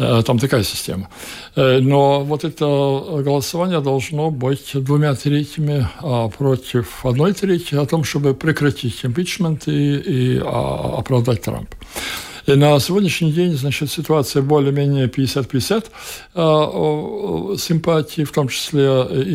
Э, 0.00 0.22
там 0.24 0.38
такая 0.38 0.64
система. 0.64 1.08
Но 1.56 2.24
вот 2.24 2.44
это 2.44 2.64
голосование 2.64 3.80
должно 3.80 4.30
быть 4.30 4.70
двумя 4.74 5.14
третьими 5.14 5.86
а, 6.00 6.28
против 6.28 7.04
одной 7.04 7.34
трети 7.34 7.74
о 7.74 7.84
том, 7.84 8.04
чтобы 8.04 8.34
прекратить 8.34 9.04
импичмент 9.04 9.68
и, 9.68 9.96
и 9.96 10.40
а, 10.42 10.96
оправдать 10.98 11.42
Трампа. 11.42 11.76
И 12.50 12.56
на 12.56 12.80
сегодняшний 12.80 13.30
день, 13.30 13.56
значит, 13.56 13.92
ситуация 13.92 14.42
более-менее 14.42 15.06
50-50. 15.06 15.84
А, 16.34 17.56
симпатии, 17.56 18.24
в 18.24 18.32
том 18.32 18.48
числе, 18.48 18.86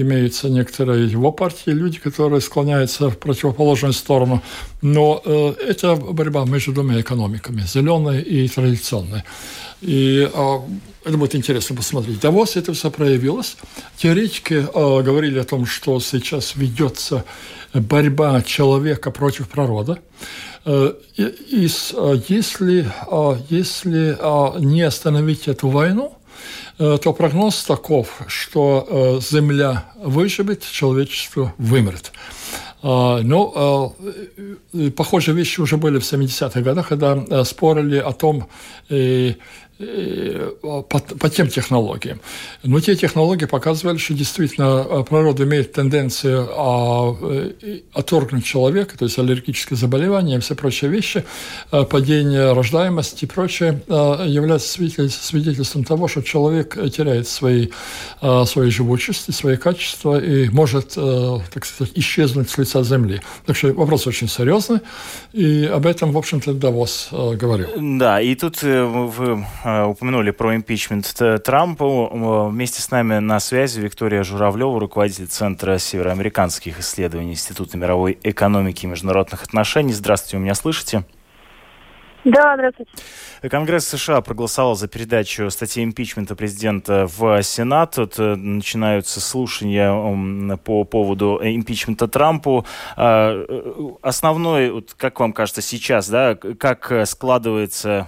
имеются 0.02 0.50
некоторые 0.50 1.08
его 1.08 1.32
партии, 1.32 1.70
люди, 1.70 2.00
которые 2.00 2.42
склоняются 2.42 3.10
в 3.10 3.18
противоположную 3.18 3.94
сторону. 3.94 4.42
Но 4.82 5.22
э, 5.24 5.54
это 5.66 5.96
борьба 5.96 6.44
между 6.46 6.74
двумя 6.74 7.00
экономиками, 7.00 7.62
зеленой 7.62 8.22
и 8.22 8.50
традиционной. 8.50 9.24
И 9.82 10.30
а, 10.34 10.62
это 11.06 11.18
будет 11.18 11.36
интересно 11.36 11.76
посмотреть. 11.76 12.20
Давос 12.20 12.58
это 12.58 12.74
все 12.74 12.92
проявилось. 12.92 13.56
Теоретики 13.96 14.56
э, 14.56 15.04
говорили 15.04 15.40
о 15.40 15.46
том, 15.46 15.66
что 15.66 16.02
сейчас 16.02 16.56
ведется 16.58 17.24
борьба 17.74 18.42
человека 18.42 19.12
против 19.12 19.48
природы. 19.48 19.98
Э, 20.66 20.94
и, 21.16 21.68
если, 22.28 22.86
э, 22.86 23.38
если 23.50 24.18
э, 24.18 24.60
не 24.60 24.82
остановить 24.82 25.48
эту 25.48 25.70
войну, 25.70 26.14
то 26.78 27.14
прогноз 27.14 27.64
таков, 27.64 28.22
что 28.28 29.18
Земля 29.22 29.86
выживет, 29.96 30.62
человечество 30.70 31.54
вымрет. 31.58 32.12
Но 32.84 33.96
похожие 34.98 35.36
вещи 35.36 35.62
уже 35.62 35.78
были 35.78 36.00
в 36.00 36.04
70-х 36.04 36.60
годах, 36.60 36.90
когда 36.90 37.46
спорили 37.46 37.96
о 37.96 38.12
том, 38.12 38.50
по, 39.78 40.82
по 40.84 41.30
тем 41.30 41.48
технологиям. 41.48 42.22
Но 42.64 42.80
те 42.80 42.96
технологии 42.96 43.46
показывали, 43.46 43.98
что 43.98 44.14
действительно 44.14 44.86
э, 44.88 45.04
природа 45.04 45.44
имеет 45.44 45.74
тенденцию 45.74 46.48
а, 46.52 47.16
э, 47.22 47.80
отторгнуть 47.94 48.46
человека, 48.46 48.98
то 48.98 49.06
есть 49.06 49.20
аллергические 49.20 49.78
заболевания 49.78 50.38
и 50.38 50.40
все 50.40 50.56
прочие 50.56 50.90
вещи, 50.90 51.26
падение 51.72 52.54
рождаемости 52.54 53.26
и 53.26 53.28
прочее 53.28 53.82
являются 53.88 54.70
свидетельством 54.70 55.84
того, 55.84 56.08
что 56.08 56.22
человек 56.22 56.76
теряет 56.92 57.28
свои, 57.28 57.70
свои 58.46 58.70
живучести, 58.70 59.32
свои 59.32 59.58
качества 59.58 60.24
и 60.24 60.50
может, 60.50 60.96
так 60.96 61.66
сказать, 61.66 61.94
исчезнуть 61.96 62.50
с 62.50 62.58
лица 62.58 62.84
Земли. 62.84 63.22
Так 63.46 63.56
что 63.56 63.74
вопрос 63.74 64.08
очень 64.08 64.28
серьезный, 64.28 64.80
и 65.34 65.66
об 65.66 65.86
этом, 65.86 66.12
в 66.12 66.18
общем-то, 66.18 66.54
Давос 66.54 67.10
говорил. 67.12 67.70
Да, 67.78 68.22
и 68.22 68.36
тут 68.36 68.64
Э, 68.64 69.44
упомянули 69.66 70.32
про 70.32 70.56
импичмент 70.56 71.22
Трампа. 71.44 72.48
Вместе 72.50 72.82
с 72.82 72.92
нами 72.92 73.18
на 73.18 73.40
связи 73.40 73.80
Виктория 73.80 74.24
Журавлева, 74.24 74.80
руководитель 74.80 75.26
Центра 75.26 75.80
североамериканских 75.80 76.80
исследований 76.80 77.32
Института 77.32 77.76
мировой 77.76 78.20
экономики 78.22 78.86
и 78.86 78.88
международных 78.88 79.44
отношений. 79.44 79.94
Здравствуйте, 79.94 80.38
вы 80.38 80.44
меня 80.44 80.54
слышите? 80.54 81.04
Да, 82.26 82.56
здравствуйте. 82.56 82.92
Конгресс 83.50 83.88
США 83.88 84.22
проголосовал 84.22 84.76
за 84.76 84.88
передачу 84.88 85.52
статьи 85.52 85.84
импичмента 85.84 86.36
президента 86.36 87.08
в 87.08 87.44
Сенат. 87.44 87.96
Тут 87.96 88.18
э, 88.18 88.36
начинаются 88.36 89.22
слушания 89.22 90.58
по 90.58 90.84
поводу 90.86 91.40
импичмента 91.44 92.08
Трампу. 92.08 92.66
А, 92.98 93.46
э, 93.48 93.90
основной, 94.02 94.84
как 94.98 95.20
вам 95.20 95.34
кажется 95.34 95.62
сейчас, 95.62 96.10
да, 96.10 96.34
как 96.36 96.92
складывается 97.06 98.08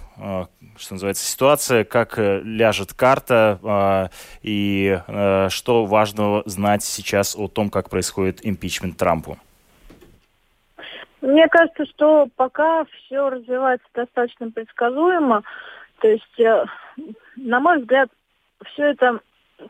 что 0.77 0.93
называется, 0.93 1.25
ситуация, 1.25 1.83
как 1.83 2.17
э, 2.17 2.41
ляжет 2.43 2.93
карта 2.93 3.59
а, 3.63 4.09
и 4.41 4.99
э, 5.07 5.49
что 5.49 5.85
важно 5.85 6.43
знать 6.45 6.83
сейчас 6.83 7.35
о 7.35 7.47
том, 7.47 7.69
как 7.69 7.89
происходит 7.89 8.45
импичмент 8.45 8.97
Трампу? 8.97 9.37
Мне 11.21 11.47
кажется, 11.47 11.85
что 11.85 12.27
пока 12.35 12.85
все 12.85 13.29
развивается 13.29 13.87
достаточно 13.93 14.51
предсказуемо. 14.51 15.43
То 15.99 16.07
есть, 16.07 16.39
э, 16.39 16.65
на 17.35 17.59
мой 17.59 17.79
взгляд, 17.79 18.09
все 18.65 18.91
это 18.91 19.19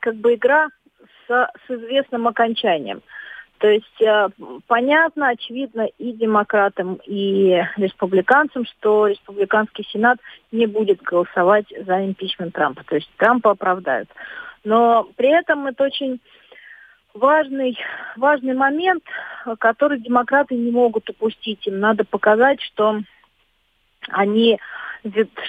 как 0.01 0.15
бы 0.15 0.35
игра 0.35 0.67
с, 1.27 1.51
с 1.67 1.71
известным 1.71 2.27
окончанием. 2.27 3.01
То 3.59 3.67
есть 3.67 4.01
э, 4.01 4.29
понятно, 4.67 5.29
очевидно 5.29 5.87
и 5.97 6.11
демократам, 6.13 6.99
и 7.05 7.59
республиканцам, 7.77 8.65
что 8.65 9.07
республиканский 9.07 9.87
сенат 9.91 10.19
не 10.51 10.67
будет 10.67 11.01
голосовать 11.01 11.65
за 11.85 12.05
импичмент 12.05 12.53
Трампа. 12.53 12.83
То 12.83 12.95
есть 12.95 13.09
Трампа 13.17 13.51
оправдают. 13.51 14.09
Но 14.63 15.07
при 15.15 15.29
этом 15.29 15.65
это 15.67 15.85
очень 15.85 16.19
важный, 17.13 17.77
важный 18.15 18.53
момент, 18.53 19.03
который 19.59 19.99
демократы 19.99 20.55
не 20.55 20.71
могут 20.71 21.09
упустить. 21.09 21.65
Им 21.65 21.79
надо 21.79 22.03
показать, 22.05 22.61
что 22.61 23.01
они, 24.09 24.59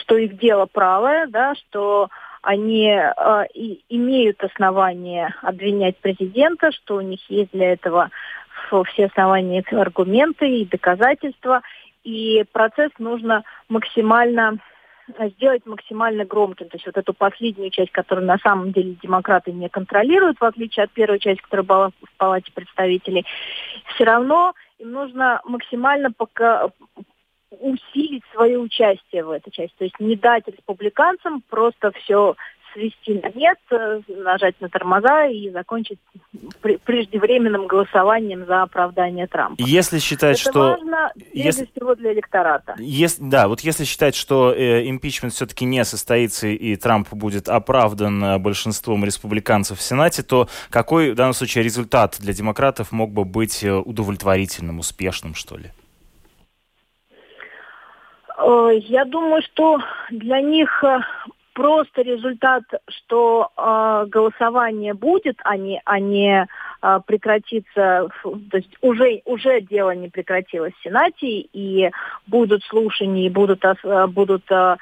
что 0.00 0.16
их 0.16 0.38
дело 0.38 0.66
правое, 0.66 1.26
да, 1.26 1.54
что 1.54 2.08
они 2.42 2.88
э, 2.90 3.46
и 3.54 3.82
имеют 3.88 4.42
основания 4.42 5.34
обвинять 5.42 5.96
президента, 5.98 6.72
что 6.72 6.96
у 6.96 7.00
них 7.00 7.20
есть 7.28 7.50
для 7.52 7.72
этого 7.72 8.10
все 8.86 9.06
основания, 9.06 9.64
аргументы 9.70 10.48
и 10.48 10.66
доказательства, 10.66 11.62
и 12.04 12.44
процесс 12.52 12.90
нужно 12.98 13.44
максимально 13.68 14.58
сделать 15.36 15.64
максимально 15.64 16.24
громким. 16.24 16.68
То 16.68 16.76
есть 16.76 16.86
вот 16.86 16.96
эту 16.96 17.14
последнюю 17.14 17.70
часть, 17.70 17.92
которую 17.92 18.26
на 18.26 18.38
самом 18.38 18.72
деле 18.72 18.96
демократы 19.02 19.52
не 19.52 19.68
контролируют, 19.68 20.38
в 20.38 20.44
отличие 20.44 20.84
от 20.84 20.90
первой 20.90 21.18
части, 21.18 21.40
которая 21.40 21.64
была 21.64 21.88
в 21.88 22.16
Палате 22.18 22.52
представителей, 22.52 23.24
все 23.94 24.04
равно 24.04 24.52
им 24.78 24.92
нужно 24.92 25.40
максимально 25.44 26.12
пока 26.12 26.68
усилить 27.50 28.24
свое 28.32 28.58
участие 28.58 29.24
в 29.24 29.30
этой 29.30 29.50
части. 29.50 29.74
То 29.78 29.84
есть 29.84 29.98
не 30.00 30.16
дать 30.16 30.46
республиканцам 30.46 31.42
просто 31.48 31.92
все 31.92 32.36
свести 32.72 33.14
на 33.14 33.30
нет, 33.30 33.58
э, 33.70 34.00
нажать 34.08 34.54
на 34.60 34.68
тормоза 34.68 35.26
и 35.26 35.50
закончить 35.50 35.98
преждевременным 36.60 37.66
голосованием 37.66 38.46
за 38.46 38.62
оправдание 38.62 39.26
Трампа. 39.26 39.56
Если 39.58 39.98
считать, 39.98 40.40
Это 40.40 40.50
что... 40.50 40.60
важно, 40.60 41.12
если... 41.32 41.68
всего, 41.74 41.94
для 41.94 42.12
электората. 42.12 42.74
Если, 42.78 43.22
да, 43.22 43.48
вот 43.48 43.60
если 43.60 43.84
считать, 43.84 44.14
что 44.14 44.52
э, 44.52 44.88
импичмент 44.88 45.34
все-таки 45.34 45.64
не 45.64 45.84
состоится 45.84 46.46
и 46.46 46.76
Трамп 46.76 47.08
будет 47.12 47.48
оправдан 47.48 48.22
э, 48.22 48.38
большинством 48.38 49.04
республиканцев 49.04 49.78
в 49.78 49.82
Сенате, 49.82 50.22
то 50.22 50.48
какой 50.70 51.12
в 51.12 51.14
данном 51.14 51.34
случае 51.34 51.64
результат 51.64 52.16
для 52.20 52.32
демократов 52.32 52.92
мог 52.92 53.10
бы 53.10 53.24
быть 53.24 53.64
э, 53.64 53.72
удовлетворительным, 53.72 54.78
успешным, 54.78 55.34
что 55.34 55.56
ли? 55.56 55.70
Я 58.40 59.04
думаю, 59.04 59.42
что 59.42 59.78
для 60.10 60.40
них 60.40 60.84
просто 61.58 62.02
результат, 62.02 62.62
что 62.88 63.50
э, 63.56 64.06
голосование 64.08 64.94
будет, 64.94 65.40
а 65.42 65.56
не, 65.56 65.82
а 65.84 65.98
не 65.98 66.46
э, 66.46 67.00
прекратится, 67.04 68.08
то 68.22 68.56
есть 68.56 68.70
уже, 68.80 69.22
уже 69.24 69.60
дело 69.62 69.90
не 69.90 70.08
прекратилось 70.08 70.72
в 70.74 70.82
Сенате, 70.84 71.48
и 71.52 71.90
будут 72.28 72.62
слушания, 72.62 73.26
и 73.26 73.30
будут, 73.30 73.64
э, 73.64 74.06
будут 74.06 74.44
э, 74.52 74.76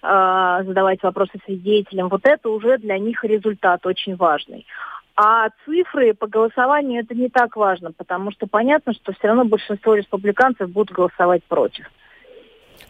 задавать 0.00 1.02
вопросы 1.02 1.38
свидетелям. 1.44 2.08
Вот 2.08 2.22
это 2.24 2.48
уже 2.48 2.78
для 2.78 2.98
них 2.98 3.22
результат 3.24 3.84
очень 3.84 4.16
важный. 4.16 4.66
А 5.16 5.50
цифры 5.66 6.14
по 6.14 6.28
голосованию 6.28 7.02
это 7.02 7.14
не 7.14 7.28
так 7.28 7.56
важно, 7.56 7.92
потому 7.92 8.30
что 8.30 8.46
понятно, 8.46 8.94
что 8.94 9.12
все 9.12 9.28
равно 9.28 9.44
большинство 9.44 9.94
республиканцев 9.94 10.70
будут 10.70 10.96
голосовать 10.96 11.44
против. 11.44 11.90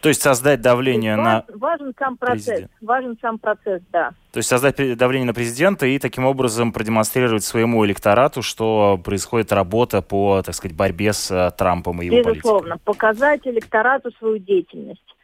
То 0.03 0.09
есть 0.09 0.21
создать 0.21 0.59
давление 0.59 1.13
есть, 1.13 1.23
на... 1.23 1.45
Важен 1.55 1.93
сам 1.97 2.17
процесс, 2.17 2.45
президент. 2.45 2.71
важен 2.81 3.17
сам 3.21 3.39
процесс, 3.39 3.81
да. 3.89 4.09
То 4.33 4.37
есть 4.39 4.49
создать 4.49 4.97
давление 4.97 5.27
на 5.27 5.33
президента 5.33 5.85
и 5.85 5.97
таким 5.97 6.25
образом 6.25 6.73
продемонстрировать 6.73 7.45
своему 7.45 7.85
электорату, 7.85 8.41
что 8.41 8.99
происходит 9.01 9.53
работа 9.53 10.01
по, 10.01 10.41
так 10.41 10.55
сказать, 10.55 10.75
борьбе 10.75 11.13
с 11.13 11.31
э, 11.31 11.51
Трампом 11.57 12.01
и 12.01 12.07
его 12.07 12.17
Безусловно, 12.17 12.33
политикой. 12.33 12.41
Безусловно, 12.41 12.77
показать 12.83 13.47
электорату 13.47 14.11
свою 14.19 14.39
деятельность, 14.39 15.15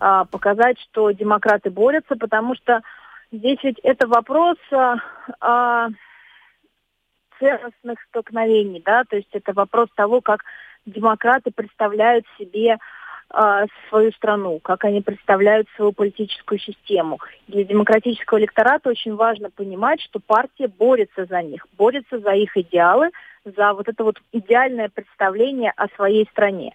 а, 0.00 0.24
показать, 0.24 0.80
что 0.80 1.12
демократы 1.12 1.70
борются, 1.70 2.16
потому 2.16 2.56
что 2.56 2.82
здесь 3.30 3.58
ведь 3.62 3.78
это 3.84 4.08
вопрос 4.08 4.56
а, 4.72 4.96
а, 5.40 5.88
ценностных 7.38 8.00
столкновений, 8.08 8.82
да, 8.84 9.04
то 9.04 9.14
есть 9.14 9.28
это 9.30 9.52
вопрос 9.52 9.88
того, 9.94 10.20
как 10.20 10.42
демократы 10.84 11.52
представляют 11.52 12.26
себе 12.36 12.78
свою 13.88 14.12
страну, 14.12 14.60
как 14.60 14.84
они 14.84 15.00
представляют 15.00 15.68
свою 15.76 15.92
политическую 15.92 16.58
систему. 16.58 17.18
Для 17.48 17.64
демократического 17.64 18.38
электората 18.38 18.88
очень 18.88 19.14
важно 19.14 19.50
понимать, 19.50 20.00
что 20.00 20.20
партия 20.20 20.68
борется 20.68 21.26
за 21.26 21.42
них, 21.42 21.66
борется 21.76 22.18
за 22.18 22.32
их 22.32 22.56
идеалы, 22.56 23.10
за 23.44 23.72
вот 23.74 23.88
это 23.88 24.04
вот 24.04 24.20
идеальное 24.32 24.88
представление 24.88 25.72
о 25.76 25.88
своей 25.96 26.26
стране. 26.30 26.74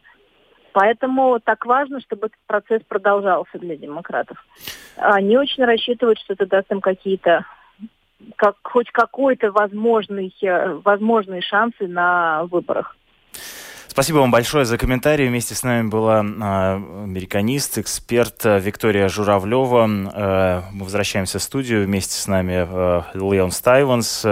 Поэтому 0.74 1.40
так 1.40 1.66
важно, 1.66 2.00
чтобы 2.02 2.28
этот 2.28 2.40
процесс 2.48 2.82
продолжался 2.88 3.58
для 3.58 3.76
демократов. 3.76 4.38
Они 4.98 5.38
очень 5.38 5.66
рассчитывают, 5.66 6.20
что 6.20 6.34
это 6.34 6.46
даст 6.46 6.72
им 6.72 6.82
какие-то 6.82 7.46
как, 8.36 8.56
хоть 8.64 8.90
какой-то 8.92 9.52
возможный, 9.52 10.34
э, 10.42 10.74
возможные 10.86 11.42
шансы 11.42 11.88
на 11.88 12.46
выборах. 12.46 12.96
Спасибо 13.92 14.20
вам 14.20 14.32
большое 14.32 14.64
за 14.64 14.78
комментарий. 14.78 15.28
Вместе 15.28 15.54
с 15.54 15.64
нами 15.64 15.90
была 15.90 16.22
э, 16.22 16.76
американист, 17.04 17.78
эксперт 17.78 18.46
э, 18.46 18.58
Виктория 18.58 19.10
Журавлева. 19.10 19.86
Э, 19.86 20.62
мы 20.72 20.86
возвращаемся 20.86 21.40
в 21.40 21.44
студию. 21.44 21.86
Вместе 21.86 22.16
с 22.16 22.26
нами 22.26 22.66
э, 22.70 23.02
Леон 23.16 23.52
Стайванс. 23.52 24.26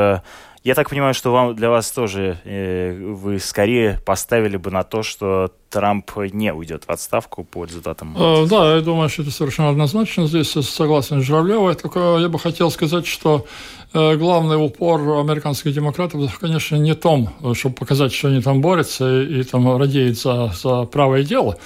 Э, 0.60 0.68
я 0.68 0.76
так 0.76 0.89
понимаю, 0.89 1.14
что 1.14 1.32
вам, 1.32 1.55
для 1.55 1.70
вас 1.70 1.91
тоже 1.91 2.39
э, 2.43 2.93
вы 2.93 3.39
скорее 3.39 3.99
поставили 4.05 4.57
бы 4.57 4.72
на 4.72 4.84
то, 4.84 5.03
что 5.03 5.51
Трамп 5.70 6.12
не 6.34 6.53
уйдет 6.53 6.84
в 6.86 6.89
отставку 6.89 7.43
по 7.43 7.66
результатам? 7.66 8.16
Э, 8.18 8.45
да, 8.47 8.76
я 8.76 8.82
думаю, 8.82 9.10
что 9.10 9.22
это 9.22 9.32
совершенно 9.32 9.70
однозначно. 9.70 10.28
Здесь 10.28 10.51
согласен 10.51 11.22
с 11.22 11.26
Журавлевой. 11.26 11.76
Только 11.76 12.18
я 12.20 12.30
бы 12.30 12.39
хотел 12.39 12.72
сказать, 12.72 13.05
что 13.05 13.45
э, 13.93 14.16
главный 14.16 14.57
упор 14.57 14.99
американских 15.20 15.74
демократов, 15.74 16.38
конечно, 16.39 16.76
не 16.76 16.95
том, 16.95 17.30
чтобы 17.53 17.76
показать, 17.76 18.14
что 18.14 18.28
они 18.28 18.41
там 18.41 18.62
борются 18.62 19.22
и, 19.22 19.41
и 19.41 19.43
там 19.43 19.78
радеют 19.78 20.18
за, 20.18 20.51
за 20.62 20.84
правое 20.84 21.24
дело. 21.24 21.57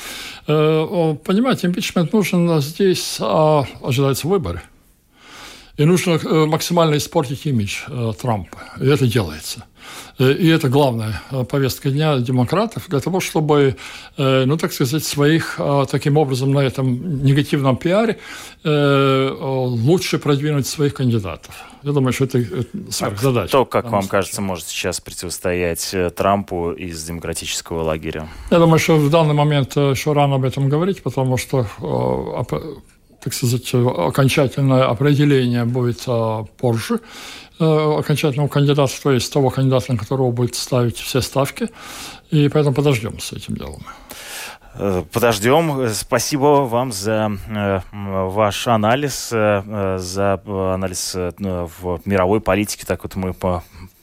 Э, 0.47 1.15
понимаете, 1.23 1.67
импичмент 1.67 2.13
нужен 2.13 2.61
здесь, 2.61 3.17
а 3.19 3.65
ожидаются 3.81 4.27
выборы. 4.27 4.61
И 5.75 5.85
нужно 5.85 6.19
э, 6.23 6.45
максимально 6.45 6.97
испортить 6.97 7.47
имидж 7.47 7.85
э, 7.87 8.13
Трампа. 8.21 8.59
И 8.79 8.85
это 8.85 9.07
делается. 9.07 9.63
Э, 10.19 10.31
и 10.31 10.47
это 10.47 10.69
главная 10.69 11.19
повестка 11.49 11.89
дня 11.89 12.19
демократов 12.19 12.87
для 12.89 12.99
того, 12.99 13.19
чтобы, 13.19 13.75
ну, 14.17 14.57
так 14.57 14.71
сказать, 14.71 15.03
своих 15.03 15.59
таким 15.89 16.17
образом 16.17 16.53
на 16.53 16.59
этом 16.59 17.23
негативном 17.23 17.77
пиаре 17.77 18.19
лучше 18.63 20.19
продвинуть 20.19 20.67
своих 20.67 20.93
кандидатов. 20.93 21.55
Я 21.81 21.91
думаю, 21.91 22.13
что 22.13 22.25
это 22.25 22.39
сверхзадача. 22.89 23.47
Кто, 23.47 23.65
как 23.65 23.89
вам 23.89 24.07
кажется, 24.07 24.41
может 24.41 24.67
сейчас 24.67 25.01
противостоять 25.01 25.95
Трампу 26.15 26.71
из 26.71 27.03
демократического 27.03 27.81
лагеря? 27.83 28.27
Я 28.51 28.59
думаю, 28.59 28.79
что 28.79 28.95
в 28.97 29.09
данный 29.09 29.33
момент 29.33 29.75
еще 29.75 30.13
рано 30.13 30.35
об 30.35 30.45
этом 30.45 30.69
говорить, 30.69 31.01
потому 31.01 31.37
что 31.37 31.67
так 33.23 33.33
сказать, 33.33 33.73
окончательное 33.73 34.83
определение 34.83 35.63
будет 35.65 36.03
а, 36.07 36.43
позже 36.57 36.99
э, 37.59 37.63
окончательного 37.63 38.49
кандидата, 38.49 38.91
то 39.01 39.11
есть 39.11 39.31
того 39.31 39.49
кандидата, 39.49 39.93
на 39.93 39.97
которого 39.97 40.31
будет 40.31 40.55
ставить 40.55 40.97
все 40.97 41.21
ставки. 41.21 41.69
И 42.31 42.49
поэтому 42.49 42.75
подождем 42.75 43.19
с 43.19 43.31
этим 43.31 43.55
делом. 43.55 43.83
Э, 44.75 45.03
подождем. 45.11 45.87
Спасибо 45.93 46.65
вам 46.65 46.91
за 46.91 47.31
э, 47.47 47.79
ваш 47.93 48.67
анализ, 48.67 49.29
за 49.29 50.41
анализ 50.45 51.15
в 51.15 52.01
мировой 52.03 52.41
политике. 52.41 52.85
Так 52.85 53.03
вот 53.03 53.15
мы 53.15 53.33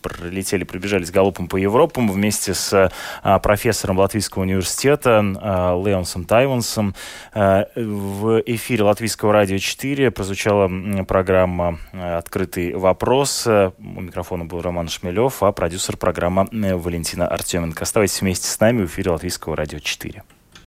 пролетели, 0.00 0.64
пробежались 0.64 1.10
галопом 1.10 1.48
по 1.48 1.56
Европам 1.56 2.10
вместе 2.10 2.54
с 2.54 2.90
а, 3.22 3.38
профессором 3.38 3.98
Латвийского 3.98 4.42
университета 4.42 5.20
а, 5.20 5.82
Леонсом 5.82 6.24
Тайвансом. 6.24 6.94
А, 7.32 7.66
в 7.74 8.42
эфире 8.46 8.84
Латвийского 8.84 9.32
радио 9.32 9.58
4 9.58 10.10
прозвучала 10.10 10.70
программа 11.04 11.78
«Открытый 11.92 12.74
вопрос». 12.74 13.46
У 13.46 14.00
микрофона 14.00 14.44
был 14.44 14.60
Роман 14.62 14.88
Шмелев, 14.88 15.42
а 15.42 15.52
продюсер 15.52 15.96
программы 15.96 16.48
Валентина 16.50 17.26
Артеменко. 17.26 17.82
Оставайтесь 17.82 18.20
вместе 18.20 18.48
с 18.48 18.60
нами 18.60 18.82
в 18.82 18.86
эфире 18.86 19.10
Латвийского 19.10 19.56
радио 19.56 19.78
4. 19.78 20.22